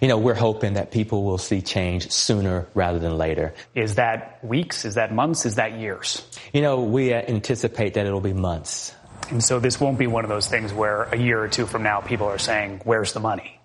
You 0.00 0.08
know, 0.08 0.18
we're 0.18 0.34
hoping 0.34 0.74
that 0.74 0.90
people 0.90 1.24
will 1.24 1.38
see 1.38 1.62
change 1.62 2.10
sooner 2.10 2.66
rather 2.74 2.98
than 2.98 3.16
later. 3.16 3.54
Is 3.74 3.96
that 3.96 4.44
weeks? 4.44 4.84
Is 4.84 4.94
that 4.94 5.12
months? 5.12 5.46
Is 5.46 5.56
that 5.56 5.78
years? 5.78 6.26
You 6.52 6.62
know, 6.62 6.82
we 6.82 7.12
uh, 7.12 7.22
anticipate 7.22 7.94
that 7.94 8.06
it'll 8.06 8.20
be 8.20 8.32
months. 8.32 8.94
And 9.30 9.42
so 9.42 9.58
this 9.58 9.80
won't 9.80 9.98
be 9.98 10.06
one 10.06 10.24
of 10.24 10.28
those 10.28 10.48
things 10.48 10.72
where 10.72 11.04
a 11.04 11.16
year 11.16 11.42
or 11.42 11.48
two 11.48 11.66
from 11.66 11.82
now 11.82 12.00
people 12.00 12.26
are 12.28 12.38
saying, 12.38 12.82
where's 12.84 13.12
the 13.12 13.20
money? 13.20 13.58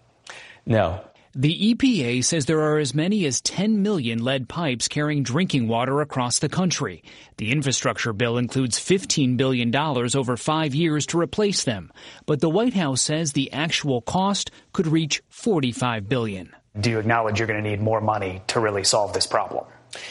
No, 0.66 1.04
the 1.34 1.74
EPA 1.74 2.26
says 2.26 2.46
there 2.46 2.60
are 2.60 2.78
as 2.78 2.94
many 2.94 3.26
as 3.26 3.40
10 3.40 3.82
million 3.82 4.22
lead 4.22 4.50
pipes 4.50 4.90
carrying 4.90 5.24
drinking 5.24 5.70
water 5.70 6.02
across 6.02 6.40
the 6.40 6.50
country. 6.50 7.04
The 7.38 7.54
infrastructure 7.54 8.12
bill 8.12 8.38
includes 8.38 8.78
$15 8.78 9.38
billion 9.38 9.74
over 9.74 10.36
five 10.36 10.76
years 10.76 11.06
to 11.08 11.20
replace 11.20 11.64
them. 11.64 11.90
But 12.26 12.42
the 12.42 12.50
White 12.50 12.74
House 12.74 13.02
says 13.02 13.32
the 13.32 13.54
actual 13.54 14.02
cost 14.02 14.52
could 14.74 14.88
reach 14.88 15.24
45 15.30 16.10
billion. 16.10 16.54
Do 16.78 16.90
you 16.90 17.00
acknowledge 17.00 17.40
you're 17.40 17.48
going 17.48 17.64
to 17.64 17.70
need 17.70 17.80
more 17.80 18.02
money 18.02 18.42
to 18.48 18.60
really 18.60 18.84
solve 18.84 19.14
this 19.14 19.28
problem? 19.28 19.64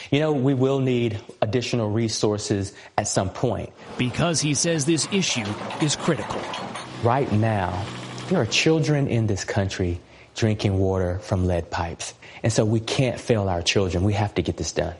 You 0.09 0.21
know, 0.21 0.31
we 0.31 0.55
will 0.55 0.79
need 0.79 1.19
additional 1.43 1.91
resources 1.91 2.73
at 2.97 3.07
some 3.07 3.29
point. 3.29 3.71
Because 3.97 4.41
he 4.41 4.55
says 4.55 4.85
this 4.85 5.07
issue 5.11 5.45
is 5.81 5.95
critical. 5.95 6.41
Right 7.03 7.31
now, 7.31 7.85
there 8.29 8.41
are 8.41 8.45
children 8.47 9.07
in 9.07 9.27
this 9.27 9.43
country 9.43 10.01
drinking 10.35 10.77
water 10.77 11.19
from 11.19 11.47
lead 11.47 11.69
pipes. 11.69 12.13
And 12.43 12.51
so 12.51 12.65
we 12.65 12.79
can't 12.79 13.19
fail 13.19 13.49
our 13.49 13.61
children. 13.61 14.03
We 14.03 14.13
have 14.13 14.35
to 14.35 14.41
get 14.41 14.57
this 14.57 14.71
done. 14.71 14.95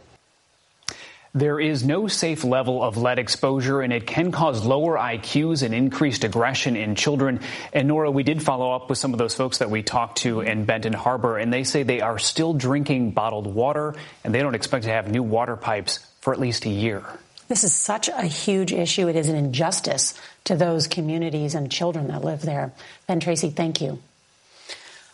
There 1.33 1.61
is 1.61 1.85
no 1.85 2.09
safe 2.09 2.43
level 2.43 2.83
of 2.83 2.97
lead 2.97 3.17
exposure, 3.17 3.79
and 3.79 3.93
it 3.93 4.05
can 4.05 4.33
cause 4.33 4.65
lower 4.65 4.97
IQs 4.97 5.63
and 5.63 5.73
increased 5.73 6.25
aggression 6.25 6.75
in 6.75 6.95
children. 6.95 7.39
And 7.71 7.87
Norah, 7.87 8.11
we 8.11 8.23
did 8.23 8.43
follow 8.43 8.73
up 8.73 8.89
with 8.89 8.97
some 8.97 9.13
of 9.13 9.17
those 9.17 9.33
folks 9.33 9.59
that 9.59 9.69
we 9.69 9.81
talked 9.81 10.17
to 10.19 10.41
in 10.41 10.65
Benton 10.65 10.91
Harbor, 10.91 11.37
and 11.37 11.53
they 11.53 11.63
say 11.63 11.83
they 11.83 12.01
are 12.01 12.19
still 12.19 12.53
drinking 12.53 13.11
bottled 13.11 13.47
water, 13.47 13.95
and 14.25 14.35
they 14.35 14.41
don't 14.41 14.55
expect 14.55 14.83
to 14.83 14.89
have 14.89 15.09
new 15.09 15.23
water 15.23 15.55
pipes 15.55 15.99
for 16.19 16.33
at 16.33 16.39
least 16.39 16.65
a 16.65 16.69
year. 16.69 17.05
This 17.47 17.63
is 17.63 17.73
such 17.73 18.09
a 18.09 18.23
huge 18.23 18.73
issue. 18.73 19.07
It 19.07 19.15
is 19.15 19.29
an 19.29 19.37
injustice 19.37 20.13
to 20.45 20.57
those 20.57 20.89
communities 20.89 21.55
and 21.55 21.71
children 21.71 22.07
that 22.07 22.25
live 22.25 22.41
there. 22.41 22.73
Ben 23.07 23.21
Tracy, 23.21 23.51
thank 23.51 23.79
you. 23.79 23.99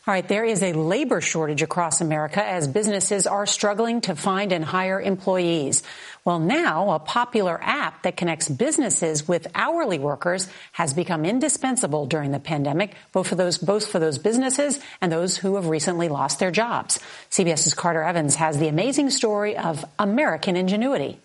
All 0.08 0.14
right, 0.14 0.26
there 0.26 0.46
is 0.46 0.64
a 0.64 0.72
labor 0.72 1.20
shortage 1.20 1.62
across 1.62 2.00
America 2.00 2.42
as 2.42 2.66
businesses 2.66 3.28
are 3.28 3.46
struggling 3.46 4.00
to 4.02 4.16
find 4.16 4.54
and 4.54 4.64
hire 4.64 5.02
employees. 5.02 5.84
Well, 6.24 6.40
now 6.40 6.92
a 6.92 7.00
popular 7.00 7.60
app 7.62 8.04
that 8.04 8.16
connects 8.16 8.48
businesses 8.48 9.28
with 9.28 9.48
hourly 9.54 10.00
workers 10.00 10.48
has 10.72 10.94
become 10.94 11.26
indispensable 11.26 12.06
during 12.06 12.32
the 12.32 12.40
pandemic, 12.40 12.96
both 13.12 13.28
for 13.28 13.36
those, 13.36 13.58
both 13.58 13.88
for 13.88 14.00
those 14.00 14.18
businesses 14.18 14.80
and 15.02 15.12
those 15.12 15.36
who 15.36 15.56
have 15.56 15.68
recently 15.68 16.08
lost 16.08 16.40
their 16.40 16.52
jobs. 16.52 17.02
CBS's 17.30 17.74
Carter 17.74 18.02
Evans 18.02 18.36
has 18.36 18.58
the 18.60 18.70
amazing 18.70 19.10
story 19.10 19.58
of 19.58 19.84
American 20.00 20.56
ingenuity. 20.56 21.20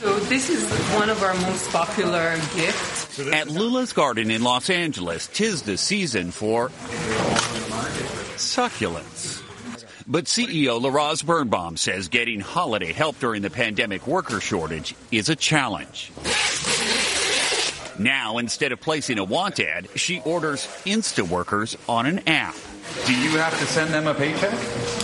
So 0.00 0.18
this 0.20 0.48
is 0.48 0.64
one 0.96 1.10
of 1.10 1.20
our 1.24 1.34
most 1.34 1.70
popular 1.70 2.36
gifts. 2.54 3.18
At 3.18 3.48
Lula's 3.48 3.92
Garden 3.92 4.30
in 4.30 4.44
Los 4.44 4.70
Angeles, 4.70 5.26
tis 5.26 5.62
the 5.62 5.76
season 5.76 6.30
for 6.30 6.68
succulents. 8.38 9.42
But 10.06 10.26
CEO 10.26 10.80
LaRoz 10.80 11.26
Birnbaum 11.26 11.76
says 11.76 12.06
getting 12.06 12.38
holiday 12.38 12.92
help 12.92 13.18
during 13.18 13.42
the 13.42 13.50
pandemic 13.50 14.06
worker 14.06 14.38
shortage 14.38 14.94
is 15.10 15.30
a 15.30 15.36
challenge. 15.36 16.12
Now, 17.98 18.38
instead 18.38 18.70
of 18.70 18.80
placing 18.80 19.18
a 19.18 19.24
want 19.24 19.58
ad, 19.58 19.88
she 19.96 20.20
orders 20.20 20.64
Insta 20.86 21.28
workers 21.28 21.76
on 21.88 22.06
an 22.06 22.20
app. 22.28 22.54
Do 23.04 23.20
you 23.20 23.30
have 23.30 23.58
to 23.58 23.66
send 23.66 23.92
them 23.92 24.06
a 24.06 24.14
paycheck? 24.14 24.54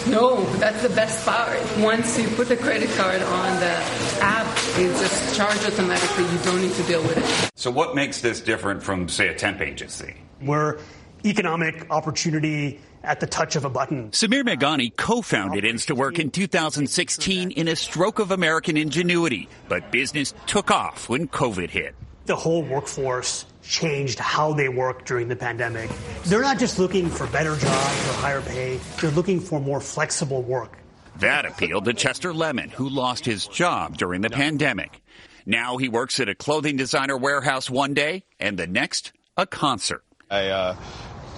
No, 0.09 0.45
that's 0.57 0.83
the 0.83 0.91
best 0.91 1.25
part. 1.25 1.59
Once 1.79 2.19
you 2.19 2.29
put 2.37 2.49
the 2.49 2.57
credit 2.57 2.91
card 2.91 3.23
on 3.23 3.61
the 3.61 3.75
app, 4.21 4.47
it 4.79 4.89
just 4.99 5.35
charges 5.35 5.67
automatically. 5.67 6.25
You 6.25 6.39
don't 6.45 6.61
need 6.61 6.75
to 6.75 6.83
deal 6.83 7.03
with 7.03 7.17
it. 7.17 7.51
So, 7.55 7.71
what 7.71 7.95
makes 7.95 8.21
this 8.21 8.41
different 8.41 8.83
from, 8.83 9.09
say, 9.09 9.29
a 9.29 9.35
temp 9.35 9.63
agency? 9.63 10.15
We're 10.43 10.79
economic 11.25 11.91
opportunity 11.91 12.81
at 13.03 13.21
the 13.21 13.27
touch 13.27 13.57
of 13.57 13.65
a 13.65 13.71
button. 13.71 14.11
Sumir 14.11 14.43
Meghani 14.43 14.95
co-founded 14.95 15.65
InstaWork 15.65 16.19
in 16.19 16.31
2016 16.31 17.51
in 17.53 17.69
a 17.69 17.77
stroke 17.77 18.19
of 18.19 18.31
American 18.31 18.77
ingenuity, 18.77 19.49
but 19.69 19.91
business 19.91 20.35
took 20.47 20.71
off 20.71 21.09
when 21.09 21.29
COVID 21.29 21.71
hit. 21.71 21.95
The 22.27 22.37
whole 22.37 22.63
workforce 22.63 23.45
changed 23.63 24.19
how 24.19 24.55
they 24.55 24.69
work 24.69 25.05
during 25.05 25.29
the 25.29 25.37
pandemic. 25.37 25.91
They're 26.25 26.41
not 26.41 26.59
just 26.59 26.79
looking 26.79 27.09
for 27.09 27.27
better 27.27 27.57
jobs 27.57 28.09
or 28.09 28.13
higher 28.15 28.41
pay, 28.41 28.81
they're 29.01 29.11
looking 29.11 29.41
for 29.41 29.61
more 29.61 29.81
flexible 29.81 30.43
work. 30.43 30.79
That 31.19 31.47
appealed 31.47 31.85
to 31.85 31.95
Chester 31.95 32.33
Lemon, 32.33 32.71
who 32.71 32.89
lost 32.89 33.25
his 33.25 33.47
job 33.47 33.97
during 33.97 34.21
the 34.21 34.31
pandemic. 34.31 35.03
Now 35.47 35.77
he 35.77 35.89
works 35.89 36.19
at 36.19 36.29
a 36.29 36.35
clothing 36.35 36.77
designer 36.77 37.17
warehouse 37.17 37.69
one 37.69 37.95
day 37.95 38.25
and 38.41 38.59
the 38.59 38.67
next, 38.67 39.13
a 39.37 39.47
concert. 39.47 40.03
I 40.31 40.49
uh, 40.49 40.77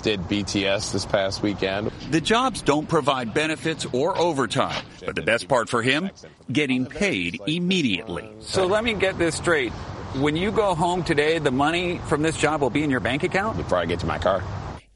did 0.02 0.20
BTS 0.20 0.92
this 0.92 1.04
past 1.04 1.42
weekend. 1.42 1.90
The 2.10 2.20
jobs 2.20 2.62
don't 2.62 2.88
provide 2.88 3.34
benefits 3.34 3.86
or 3.92 4.16
overtime, 4.16 4.84
but 5.04 5.16
the 5.16 5.22
best 5.22 5.48
part 5.48 5.68
for 5.68 5.82
him, 5.82 6.10
getting 6.50 6.86
paid 6.86 7.40
immediately. 7.46 8.30
So 8.38 8.66
let 8.66 8.84
me 8.84 8.94
get 8.94 9.18
this 9.18 9.34
straight. 9.34 9.72
When 10.16 10.35
you 10.35 10.50
go 10.50 10.75
home 10.75 11.04
today, 11.04 11.38
the 11.38 11.50
money 11.50 11.99
from 11.99 12.23
this 12.23 12.38
job 12.38 12.62
will 12.62 12.70
be 12.70 12.82
in 12.82 12.90
your 12.90 13.00
bank 13.00 13.23
account? 13.23 13.58
Before 13.58 13.76
I 13.76 13.85
get 13.85 14.00
to 14.00 14.06
my 14.06 14.18
car. 14.18 14.42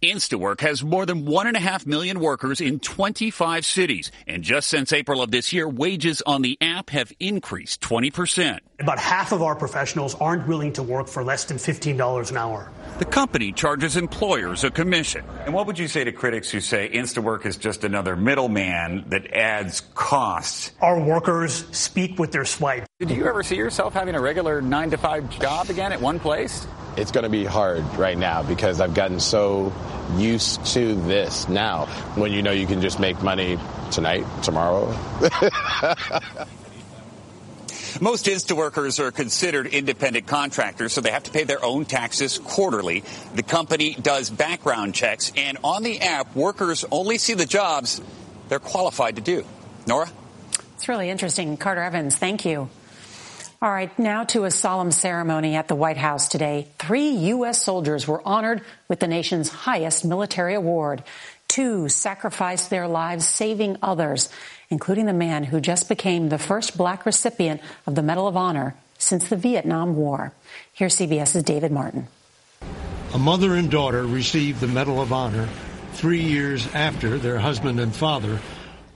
InstaWork 0.02 0.60
has 0.60 0.82
more 0.82 1.04
than 1.04 1.26
one 1.26 1.46
and 1.46 1.56
a 1.56 1.60
half 1.60 1.86
million 1.86 2.20
workers 2.20 2.62
in 2.62 2.80
25 2.80 3.66
cities. 3.66 4.10
And 4.26 4.42
just 4.42 4.68
since 4.68 4.94
April 4.94 5.22
of 5.22 5.30
this 5.30 5.52
year, 5.52 5.68
wages 5.68 6.22
on 6.24 6.40
the 6.40 6.56
app 6.62 6.88
have 6.88 7.12
increased 7.20 7.82
20%. 7.82 8.60
About 8.78 8.98
half 8.98 9.32
of 9.32 9.42
our 9.42 9.54
professionals 9.54 10.14
aren't 10.14 10.48
willing 10.48 10.72
to 10.72 10.82
work 10.82 11.06
for 11.06 11.22
less 11.22 11.44
than 11.44 11.58
$15 11.58 12.30
an 12.30 12.36
hour. 12.38 12.72
The 12.98 13.04
company 13.04 13.52
charges 13.52 13.98
employers 13.98 14.64
a 14.64 14.70
commission. 14.70 15.22
And 15.44 15.52
what 15.52 15.66
would 15.66 15.78
you 15.78 15.86
say 15.86 16.04
to 16.04 16.12
critics 16.12 16.50
who 16.50 16.60
say 16.60 16.88
InstaWork 16.88 17.44
is 17.44 17.58
just 17.58 17.84
another 17.84 18.16
middleman 18.16 19.04
that 19.08 19.30
adds 19.34 19.82
costs? 19.94 20.72
Our 20.80 20.98
workers 20.98 21.66
speak 21.72 22.18
with 22.18 22.32
their 22.32 22.46
swipe. 22.46 22.86
Did 23.00 23.10
you 23.10 23.26
ever 23.26 23.42
see 23.42 23.56
yourself 23.56 23.92
having 23.92 24.14
a 24.14 24.20
regular 24.20 24.62
nine 24.62 24.90
to 24.92 24.96
five 24.96 25.28
job 25.28 25.68
again 25.68 25.92
at 25.92 26.00
one 26.00 26.18
place? 26.18 26.66
It's 26.96 27.12
going 27.12 27.24
to 27.24 27.30
be 27.30 27.44
hard 27.44 27.84
right 27.96 28.18
now 28.18 28.42
because 28.42 28.80
I've 28.80 28.94
gotten 28.94 29.20
so 29.20 29.72
used 30.16 30.64
to 30.74 30.94
this 30.94 31.48
now. 31.48 31.86
When 32.16 32.32
you 32.32 32.42
know 32.42 32.50
you 32.50 32.66
can 32.66 32.80
just 32.80 32.98
make 33.00 33.22
money 33.22 33.58
tonight, 33.90 34.26
tomorrow. 34.42 34.86
Most 38.00 38.26
Insta 38.26 38.56
workers 38.56 39.00
are 39.00 39.10
considered 39.10 39.66
independent 39.66 40.26
contractors, 40.26 40.92
so 40.92 41.00
they 41.00 41.10
have 41.10 41.24
to 41.24 41.30
pay 41.30 41.44
their 41.44 41.62
own 41.64 41.84
taxes 41.84 42.38
quarterly. 42.38 43.02
The 43.34 43.42
company 43.42 43.94
does 43.94 44.30
background 44.30 44.94
checks, 44.94 45.32
and 45.36 45.58
on 45.64 45.82
the 45.82 46.00
app, 46.00 46.34
workers 46.36 46.84
only 46.90 47.18
see 47.18 47.34
the 47.34 47.46
jobs 47.46 48.00
they're 48.48 48.58
qualified 48.58 49.16
to 49.16 49.22
do. 49.22 49.44
Norah? 49.86 50.10
It's 50.76 50.88
really 50.88 51.10
interesting. 51.10 51.56
Carter 51.56 51.82
Evans, 51.82 52.16
thank 52.16 52.44
you. 52.44 52.70
All 53.62 53.70
right, 53.70 53.96
now 53.98 54.24
to 54.24 54.44
a 54.44 54.50
solemn 54.50 54.90
ceremony 54.90 55.54
at 55.54 55.68
the 55.68 55.74
White 55.74 55.98
House 55.98 56.28
today. 56.28 56.68
Three 56.78 57.10
U.S. 57.10 57.62
soldiers 57.62 58.08
were 58.08 58.26
honored 58.26 58.62
with 58.88 59.00
the 59.00 59.06
nation's 59.06 59.50
highest 59.50 60.04
military 60.04 60.54
award. 60.54 61.02
Two 61.46 61.88
sacrificed 61.88 62.70
their 62.70 62.88
lives 62.88 63.28
saving 63.28 63.76
others 63.82 64.30
including 64.70 65.06
the 65.06 65.12
man 65.12 65.42
who 65.42 65.60
just 65.60 65.88
became 65.88 66.28
the 66.28 66.38
first 66.38 66.76
black 66.76 67.04
recipient 67.04 67.60
of 67.86 67.96
the 67.96 68.02
Medal 68.02 68.28
of 68.28 68.36
Honor 68.36 68.76
since 68.98 69.28
the 69.28 69.36
Vietnam 69.36 69.96
War. 69.96 70.32
Here's 70.72 70.96
CBS's 70.96 71.42
David 71.42 71.72
Martin. 71.72 72.06
A 73.12 73.18
mother 73.18 73.56
and 73.56 73.70
daughter 73.70 74.06
received 74.06 74.60
the 74.60 74.68
Medal 74.68 75.00
of 75.02 75.12
Honor 75.12 75.48
three 75.94 76.22
years 76.22 76.72
after 76.72 77.18
their 77.18 77.38
husband 77.38 77.80
and 77.80 77.94
father, 77.94 78.38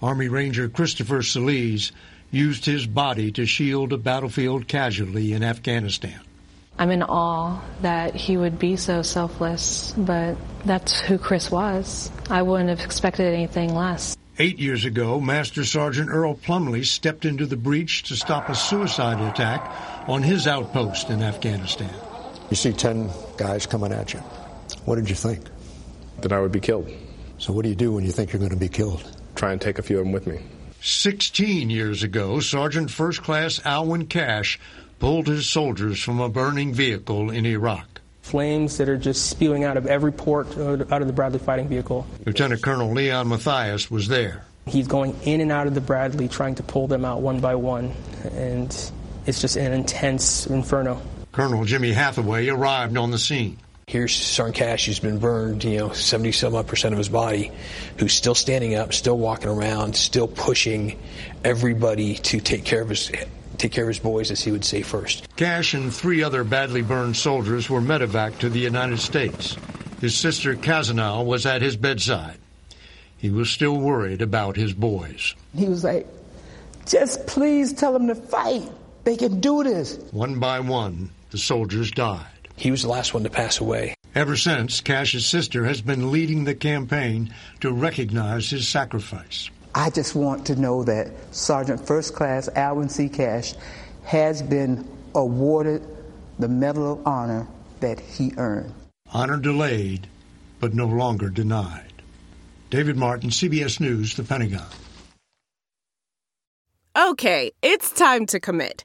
Army 0.00 0.28
Ranger 0.28 0.68
Christopher 0.68 1.18
Celiz, 1.18 1.90
used 2.34 2.64
his 2.64 2.86
body 2.86 3.30
to 3.32 3.46
shield 3.46 3.92
a 3.92 3.96
battlefield 3.96 4.66
casualty 4.66 5.32
in 5.32 5.42
Afghanistan. 5.42 6.20
I'm 6.76 6.90
in 6.90 7.04
awe 7.04 7.60
that 7.82 8.16
he 8.16 8.36
would 8.36 8.58
be 8.58 8.76
so 8.76 9.02
selfless, 9.02 9.94
but 9.96 10.36
that's 10.64 10.98
who 10.98 11.18
Chris 11.18 11.50
was. 11.50 12.10
I 12.28 12.42
wouldn't 12.42 12.68
have 12.70 12.80
expected 12.80 13.32
anything 13.32 13.74
less. 13.74 14.16
Eight 14.40 14.58
years 14.58 14.84
ago, 14.84 15.20
Master 15.20 15.64
Sergeant 15.64 16.10
Earl 16.10 16.34
Plumley 16.34 16.82
stepped 16.82 17.24
into 17.24 17.46
the 17.46 17.56
breach 17.56 18.02
to 18.04 18.16
stop 18.16 18.48
a 18.48 18.54
suicide 18.56 19.20
attack 19.20 20.08
on 20.08 20.24
his 20.24 20.48
outpost 20.48 21.10
in 21.10 21.22
Afghanistan. 21.22 21.94
You 22.50 22.56
see 22.56 22.72
10 22.72 23.10
guys 23.36 23.66
coming 23.66 23.92
at 23.92 24.12
you. 24.12 24.18
What 24.84 24.96
did 24.96 25.08
you 25.08 25.14
think? 25.14 25.46
That 26.22 26.32
I 26.32 26.40
would 26.40 26.50
be 26.50 26.60
killed. 26.60 26.90
So, 27.38 27.52
what 27.52 27.62
do 27.62 27.68
you 27.68 27.74
do 27.76 27.92
when 27.92 28.04
you 28.04 28.10
think 28.10 28.32
you're 28.32 28.40
going 28.40 28.50
to 28.50 28.56
be 28.56 28.68
killed? 28.68 29.08
Try 29.36 29.52
and 29.52 29.60
take 29.60 29.78
a 29.78 29.82
few 29.82 29.98
of 29.98 30.04
them 30.04 30.12
with 30.12 30.26
me. 30.26 30.40
16 30.84 31.70
years 31.70 32.02
ago, 32.02 32.40
Sergeant 32.40 32.90
First 32.90 33.22
Class 33.22 33.58
Alwyn 33.64 34.06
Cashe 34.06 34.58
pulled 34.98 35.26
his 35.26 35.48
soldiers 35.48 35.98
from 36.00 36.20
a 36.20 36.28
burning 36.28 36.74
vehicle 36.74 37.30
in 37.30 37.46
Iraq 37.46 37.94
flames 38.24 38.78
that 38.78 38.88
are 38.88 38.96
just 38.96 39.26
spewing 39.26 39.64
out 39.64 39.76
of 39.76 39.86
every 39.86 40.10
port 40.10 40.46
out 40.56 41.02
of 41.02 41.06
the 41.06 41.12
Bradley 41.12 41.38
fighting 41.38 41.68
vehicle. 41.68 42.06
Lieutenant 42.24 42.62
Colonel 42.62 42.90
Leon 42.90 43.28
Matthias 43.28 43.90
was 43.90 44.08
there. 44.08 44.44
He's 44.66 44.88
going 44.88 45.14
in 45.24 45.42
and 45.42 45.52
out 45.52 45.66
of 45.66 45.74
the 45.74 45.82
Bradley 45.82 46.26
trying 46.26 46.54
to 46.54 46.62
pull 46.62 46.86
them 46.86 47.04
out 47.04 47.20
one 47.20 47.40
by 47.40 47.54
one, 47.54 47.92
and 48.32 48.74
it's 49.26 49.42
just 49.42 49.56
an 49.56 49.74
intense 49.74 50.46
inferno. 50.46 51.02
Colonel 51.32 51.66
Jimmy 51.66 51.92
Hathaway 51.92 52.48
arrived 52.48 52.96
on 52.96 53.10
the 53.10 53.18
scene. 53.18 53.58
Here's 53.86 54.14
Sergeant 54.14 54.56
Cashe, 54.56 54.86
who's 54.86 54.98
been 54.98 55.18
burned, 55.18 55.62
you 55.62 55.78
know, 55.78 55.92
70 55.92 56.32
some 56.32 56.54
odd 56.54 56.66
percent 56.66 56.94
of 56.94 56.98
his 56.98 57.10
body, 57.10 57.52
who's 57.98 58.14
still 58.14 58.34
standing 58.34 58.74
up, 58.74 58.94
still 58.94 59.18
walking 59.18 59.48
around, 59.48 59.94
still 59.94 60.26
pushing 60.26 60.98
everybody 61.44 62.14
to 62.14 62.40
take 62.40 62.64
care 62.64 62.80
of 62.80 62.88
his 62.88 63.12
take 63.58 63.72
care 63.72 63.84
of 63.84 63.88
his 63.88 64.00
boys, 64.00 64.30
as 64.30 64.42
he 64.42 64.50
would 64.50 64.64
say 64.64 64.82
first. 64.82 65.28
Cashe 65.36 65.74
and 65.74 65.94
three 65.94 66.22
other 66.22 66.44
badly 66.44 66.82
burned 66.82 67.16
soldiers 67.16 67.70
were 67.70 67.80
medevac 67.80 68.38
to 68.38 68.48
the 68.48 68.58
United 68.58 68.98
States. 68.98 69.56
His 70.00 70.16
sister 70.16 70.54
Kasinal 70.54 71.24
was 71.24 71.46
at 71.46 71.62
his 71.62 71.76
bedside. 71.76 72.38
He 73.18 73.30
was 73.30 73.50
still 73.50 73.76
worried 73.76 74.22
about 74.22 74.56
his 74.56 74.72
boys. 74.72 75.34
He 75.54 75.68
was 75.68 75.84
like, 75.84 76.06
just 76.86 77.26
please 77.26 77.72
tell 77.72 77.92
them 77.92 78.08
to 78.08 78.14
fight. 78.14 78.68
They 79.04 79.16
can 79.16 79.40
do 79.40 79.62
this. 79.62 79.98
One 80.10 80.40
by 80.40 80.60
one, 80.60 81.10
the 81.30 81.38
soldiers 81.38 81.90
died. 81.90 82.26
He 82.56 82.70
was 82.70 82.82
the 82.82 82.88
last 82.88 83.14
one 83.14 83.24
to 83.24 83.30
pass 83.30 83.60
away. 83.60 83.94
Ever 84.14 84.36
since, 84.36 84.80
Cashe's 84.80 85.26
sister 85.26 85.64
has 85.64 85.80
been 85.82 86.12
leading 86.12 86.44
the 86.44 86.54
campaign 86.54 87.34
to 87.60 87.72
recognize 87.72 88.50
his 88.50 88.68
sacrifice. 88.68 89.50
I 89.74 89.90
just 89.90 90.14
want 90.14 90.46
to 90.46 90.56
know 90.56 90.84
that 90.84 91.10
Sergeant 91.34 91.84
First 91.84 92.14
Class 92.14 92.48
Alwyn 92.54 92.88
C. 92.88 93.08
Cashe 93.08 93.56
has 94.04 94.40
been 94.40 94.88
awarded 95.14 95.84
the 96.38 96.48
Medal 96.48 96.92
of 96.92 97.06
Honor 97.06 97.48
that 97.80 97.98
he 97.98 98.32
earned. 98.36 98.72
Honor 99.12 99.36
delayed, 99.36 100.06
but 100.60 100.74
no 100.74 100.86
longer 100.86 101.28
denied. 101.28 101.92
David 102.70 102.96
Martin, 102.96 103.30
CBS 103.30 103.80
News, 103.80 104.14
The 104.14 104.22
Pentagon. 104.24 104.66
Okay, 106.96 107.50
it's 107.62 107.90
time 107.90 108.26
to 108.26 108.38
commit. 108.38 108.84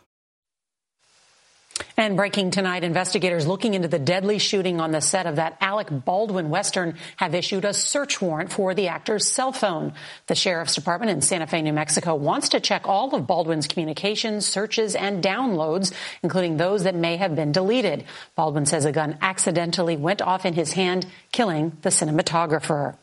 And 1.97 2.15
breaking 2.15 2.51
tonight, 2.51 2.83
investigators 2.83 3.45
looking 3.45 3.73
into 3.73 3.87
the 3.87 3.99
deadly 3.99 4.39
shooting 4.39 4.81
on 4.81 4.91
the 4.91 5.01
set 5.01 5.25
of 5.25 5.35
that 5.35 5.57
Alec 5.61 5.87
Baldwin 5.91 6.49
Western 6.49 6.97
have 7.17 7.35
issued 7.35 7.65
a 7.65 7.73
search 7.73 8.21
warrant 8.21 8.51
for 8.51 8.73
the 8.73 8.87
actor's 8.87 9.27
cell 9.27 9.51
phone. 9.51 9.93
The 10.27 10.35
sheriff's 10.35 10.75
department 10.75 11.11
in 11.11 11.21
Santa 11.21 11.47
Fe, 11.47 11.61
New 11.61 11.73
Mexico 11.73 12.15
wants 12.15 12.49
to 12.49 12.59
check 12.59 12.87
all 12.87 13.13
of 13.13 13.27
Baldwin's 13.27 13.67
communications, 13.67 14.45
searches, 14.45 14.95
and 14.95 15.23
downloads, 15.23 15.93
including 16.23 16.57
those 16.57 16.83
that 16.83 16.95
may 16.95 17.17
have 17.17 17.35
been 17.35 17.51
deleted. 17.51 18.05
Baldwin 18.35 18.65
says 18.65 18.85
a 18.85 18.91
gun 18.91 19.17
accidentally 19.21 19.97
went 19.97 20.21
off 20.21 20.45
in 20.45 20.53
his 20.53 20.73
hand, 20.73 21.05
killing 21.31 21.77
the 21.81 21.89
cinematographer. 21.89 22.95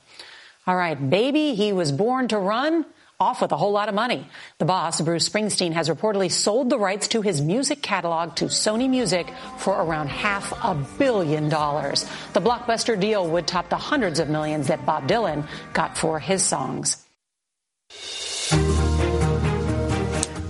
All 0.66 0.76
right, 0.76 1.08
baby, 1.08 1.54
he 1.54 1.72
was 1.72 1.92
born 1.92 2.28
to 2.28 2.38
run 2.38 2.84
off 3.20 3.42
with 3.42 3.50
a 3.50 3.56
whole 3.56 3.72
lot 3.72 3.88
of 3.88 3.96
money. 3.96 4.24
The 4.58 4.64
boss, 4.64 5.00
Bruce 5.00 5.28
Springsteen, 5.28 5.72
has 5.72 5.88
reportedly 5.88 6.30
sold 6.30 6.70
the 6.70 6.78
rights 6.78 7.08
to 7.08 7.20
his 7.20 7.40
music 7.40 7.82
catalog 7.82 8.36
to 8.36 8.44
Sony 8.44 8.88
Music 8.88 9.26
for 9.56 9.74
around 9.74 10.06
half 10.06 10.52
a 10.62 10.76
billion 10.98 11.48
dollars. 11.48 12.08
The 12.32 12.40
blockbuster 12.40 12.98
deal 12.98 13.28
would 13.28 13.48
top 13.48 13.70
the 13.70 13.76
hundreds 13.76 14.20
of 14.20 14.28
millions 14.28 14.68
that 14.68 14.86
Bob 14.86 15.08
Dylan 15.08 15.48
got 15.72 15.98
for 15.98 16.20
his 16.20 16.44
songs. 16.44 17.04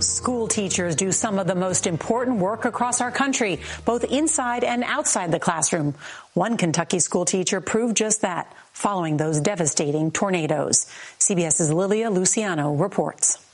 School 0.00 0.46
teachers 0.46 0.94
do 0.94 1.10
some 1.10 1.38
of 1.38 1.46
the 1.46 1.54
most 1.54 1.86
important 1.86 2.36
work 2.38 2.66
across 2.66 3.00
our 3.00 3.10
country, 3.10 3.60
both 3.86 4.04
inside 4.04 4.62
and 4.62 4.84
outside 4.84 5.32
the 5.32 5.40
classroom. 5.40 5.94
One 6.34 6.58
Kentucky 6.58 6.98
school 6.98 7.24
teacher 7.24 7.62
proved 7.62 7.96
just 7.96 8.20
that 8.20 8.54
following 8.78 9.16
those 9.16 9.40
devastating 9.40 10.12
tornadoes. 10.12 10.86
CBS's 11.18 11.72
Lilia 11.72 12.10
Luciano 12.10 12.74
reports. 12.74 13.44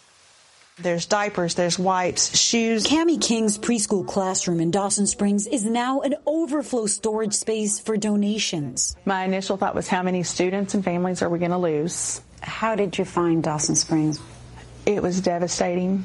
There's 0.79 1.07
diapers, 1.07 1.55
there's 1.55 1.79
wipes, 1.79 2.37
shoes. 2.37 2.85
Cami 2.85 3.19
King's 3.23 3.57
preschool 3.57 4.07
classroom 4.07 4.61
in 4.61 4.71
Dawson 4.71 5.07
Springs 5.07 5.47
is 5.47 5.65
now 5.65 6.03
an 6.03 6.17
overflow 6.27 6.87
storage 6.87 7.33
space 7.33 7.81
for 7.81 7.97
donations. 7.97 8.97
My 9.07 9.25
initial 9.25 9.57
thought 9.57 9.75
was 9.75 9.89
how 9.89 10.03
many 10.03 10.25
students 10.25 10.75
and 10.75 10.85
families 10.85 11.23
are 11.23 11.31
we 11.31 11.39
going 11.39 11.53
to 11.53 11.59
lose? 11.59 12.21
How 12.43 12.75
did 12.75 12.99
you 12.99 13.05
find 13.07 13.43
Dawson 13.43 13.77
Springs? 13.77 14.21
It 14.85 15.03
was 15.03 15.21
devastating. 15.21 16.05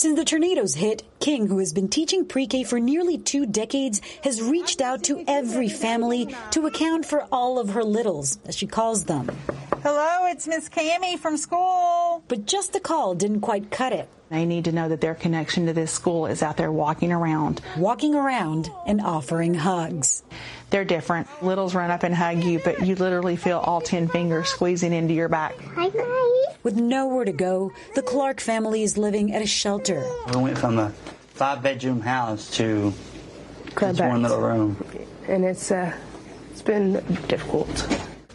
Since 0.00 0.18
the 0.18 0.24
tornadoes 0.24 0.76
hit, 0.76 1.02
King, 1.20 1.46
who 1.46 1.58
has 1.58 1.74
been 1.74 1.86
teaching 1.86 2.24
pre-K 2.24 2.64
for 2.64 2.80
nearly 2.80 3.18
two 3.18 3.44
decades, 3.44 4.00
has 4.24 4.40
reached 4.40 4.80
out 4.80 5.04
to 5.04 5.22
every 5.28 5.68
family 5.68 6.34
to 6.52 6.66
account 6.66 7.04
for 7.04 7.28
all 7.30 7.58
of 7.58 7.68
her 7.68 7.84
littles, 7.84 8.38
as 8.46 8.56
she 8.56 8.66
calls 8.66 9.04
them. 9.04 9.28
Hello, 9.82 10.24
it's 10.24 10.48
Miss 10.48 10.70
Cami 10.70 11.18
from 11.18 11.36
school. 11.36 12.24
But 12.28 12.46
just 12.46 12.72
the 12.72 12.80
call 12.80 13.14
didn't 13.14 13.42
quite 13.42 13.70
cut 13.70 13.92
it. 13.92 14.08
They 14.30 14.46
need 14.46 14.64
to 14.64 14.72
know 14.72 14.88
that 14.88 15.02
their 15.02 15.14
connection 15.14 15.66
to 15.66 15.74
this 15.74 15.92
school 15.92 16.24
is 16.24 16.42
out 16.42 16.56
there 16.56 16.72
walking 16.72 17.12
around. 17.12 17.60
Walking 17.76 18.14
around 18.14 18.70
and 18.86 19.02
offering 19.02 19.52
hugs. 19.52 20.22
They're 20.70 20.84
different. 20.84 21.28
Littles 21.42 21.74
run 21.74 21.90
up 21.90 22.04
and 22.04 22.14
hug 22.14 22.42
you, 22.44 22.60
but 22.64 22.86
you 22.86 22.94
literally 22.94 23.36
feel 23.36 23.58
all 23.58 23.80
10 23.80 24.08
fingers 24.08 24.48
squeezing 24.48 24.92
into 24.92 25.12
your 25.12 25.28
back. 25.28 25.58
Hi, 25.74 25.90
hi. 25.92 26.54
With 26.62 26.76
nowhere 26.76 27.24
to 27.24 27.32
go, 27.32 27.72
the 27.94 28.02
Clark 28.02 28.40
family 28.40 28.82
is 28.82 28.96
living 28.96 29.34
at 29.34 29.42
a 29.42 29.46
shelter. 29.46 30.04
We 30.32 30.40
went 30.40 30.58
from 30.58 30.78
a 30.78 30.90
five 31.34 31.62
bedroom 31.62 32.00
house 32.00 32.50
to 32.56 32.92
Crab 33.74 33.96
just 33.96 34.08
one 34.08 34.22
little 34.22 34.40
room. 34.40 34.76
And 35.26 35.44
it's, 35.44 35.70
uh, 35.70 35.96
it's 36.50 36.62
been 36.62 36.92
difficult. 37.28 37.88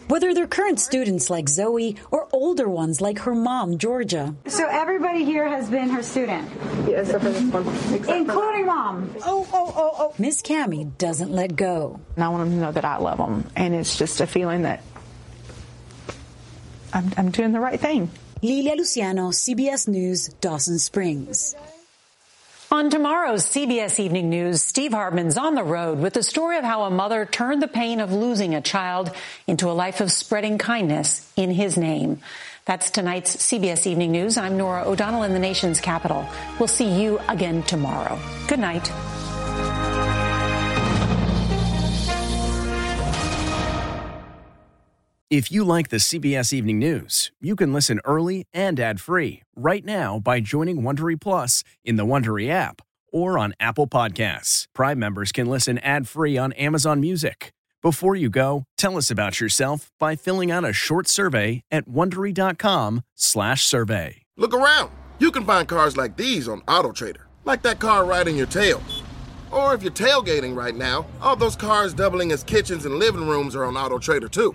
Whether 0.08 0.34
they're 0.34 0.46
current 0.46 0.78
students 0.78 1.30
like 1.30 1.48
Zoe 1.48 1.96
or 2.10 2.28
older 2.32 2.68
ones 2.68 3.00
like 3.00 3.18
her 3.20 3.34
mom, 3.34 3.78
Georgia. 3.78 4.34
So 4.46 4.66
everybody 4.68 5.24
here 5.24 5.48
has 5.48 5.68
been 5.68 5.88
her 5.90 6.02
student? 6.02 6.48
Yes, 6.86 7.08
except 7.08 7.24
for 7.24 7.30
this 7.30 7.52
one. 7.52 7.66
Except 7.94 8.16
Including 8.16 8.60
for 8.60 8.66
mom. 8.66 9.14
Oh, 9.24 9.48
oh, 9.52 9.72
oh, 9.76 9.94
oh. 9.98 10.14
Miss 10.18 10.42
Cami 10.42 10.96
doesn't 10.96 11.32
let 11.32 11.56
go. 11.56 11.98
And 12.14 12.24
I 12.24 12.28
want 12.28 12.44
them 12.44 12.58
to 12.58 12.64
know 12.66 12.72
that 12.72 12.84
I 12.84 12.98
love 12.98 13.18
them. 13.18 13.50
And 13.56 13.74
it's 13.74 13.98
just 13.98 14.20
a 14.20 14.26
feeling 14.26 14.62
that 14.62 14.82
I'm, 16.92 17.12
I'm 17.16 17.30
doing 17.30 17.52
the 17.52 17.60
right 17.60 17.80
thing. 17.80 18.10
Lilia 18.42 18.74
Luciano, 18.74 19.30
CBS 19.30 19.88
News, 19.88 20.28
Dawson 20.40 20.78
Springs. 20.78 21.54
On 22.68 22.90
tomorrow's 22.90 23.44
CBS 23.44 24.00
Evening 24.00 24.28
News, 24.28 24.60
Steve 24.60 24.90
Hartman's 24.90 25.38
on 25.38 25.54
the 25.54 25.62
road 25.62 26.00
with 26.00 26.14
the 26.14 26.22
story 26.24 26.58
of 26.58 26.64
how 26.64 26.82
a 26.82 26.90
mother 26.90 27.24
turned 27.24 27.62
the 27.62 27.68
pain 27.68 28.00
of 28.00 28.12
losing 28.12 28.56
a 28.56 28.60
child 28.60 29.12
into 29.46 29.70
a 29.70 29.72
life 29.72 30.00
of 30.00 30.10
spreading 30.10 30.58
kindness 30.58 31.30
in 31.36 31.52
his 31.52 31.78
name. 31.78 32.18
That's 32.64 32.90
tonight's 32.90 33.36
CBS 33.36 33.86
Evening 33.86 34.10
News. 34.10 34.36
I'm 34.36 34.56
Norah 34.56 34.82
O'Donnell 34.84 35.22
in 35.22 35.32
the 35.32 35.38
nation's 35.38 35.80
capital. 35.80 36.26
We'll 36.58 36.66
see 36.66 37.00
you 37.00 37.20
again 37.28 37.62
tomorrow. 37.62 38.18
Good 38.48 38.58
night. 38.58 38.90
If 45.28 45.50
you 45.50 45.64
like 45.64 45.88
the 45.88 45.96
CBS 45.96 46.52
Evening 46.52 46.78
News, 46.78 47.32
you 47.40 47.56
can 47.56 47.72
listen 47.72 48.00
early 48.04 48.46
and 48.54 48.78
ad-free 48.78 49.42
right 49.56 49.84
now 49.84 50.20
by 50.20 50.38
joining 50.38 50.82
Wondery 50.82 51.20
Plus 51.20 51.64
in 51.84 51.96
the 51.96 52.06
Wondery 52.06 52.48
app 52.48 52.80
or 53.12 53.36
on 53.36 53.52
Apple 53.58 53.88
Podcasts. 53.88 54.66
Prime 54.72 55.00
members 55.00 55.32
can 55.32 55.48
listen 55.48 55.78
ad-free 55.78 56.38
on 56.38 56.52
Amazon 56.52 57.00
Music. 57.00 57.52
Before 57.82 58.14
you 58.14 58.30
go, 58.30 58.66
tell 58.78 58.96
us 58.96 59.10
about 59.10 59.40
yourself 59.40 59.90
by 59.98 60.14
filling 60.14 60.52
out 60.52 60.64
a 60.64 60.72
short 60.72 61.08
survey 61.08 61.64
at 61.72 61.88
wondery.com/survey. 61.88 64.22
Look 64.36 64.54
around. 64.54 64.92
You 65.18 65.32
can 65.32 65.44
find 65.44 65.66
cars 65.66 65.96
like 65.96 66.16
these 66.16 66.46
on 66.46 66.60
AutoTrader, 66.68 67.22
like 67.44 67.62
that 67.62 67.80
car 67.80 68.04
right 68.04 68.28
in 68.28 68.36
your 68.36 68.46
tail. 68.46 68.80
Or 69.50 69.74
if 69.74 69.82
you're 69.82 69.90
tailgating 69.90 70.56
right 70.56 70.76
now, 70.76 71.04
all 71.20 71.34
those 71.34 71.56
cars 71.56 71.94
doubling 71.94 72.30
as 72.30 72.44
kitchens 72.44 72.86
and 72.86 72.94
living 72.94 73.26
rooms 73.26 73.56
are 73.56 73.64
on 73.64 73.74
AutoTrader 73.74 74.30
too. 74.30 74.54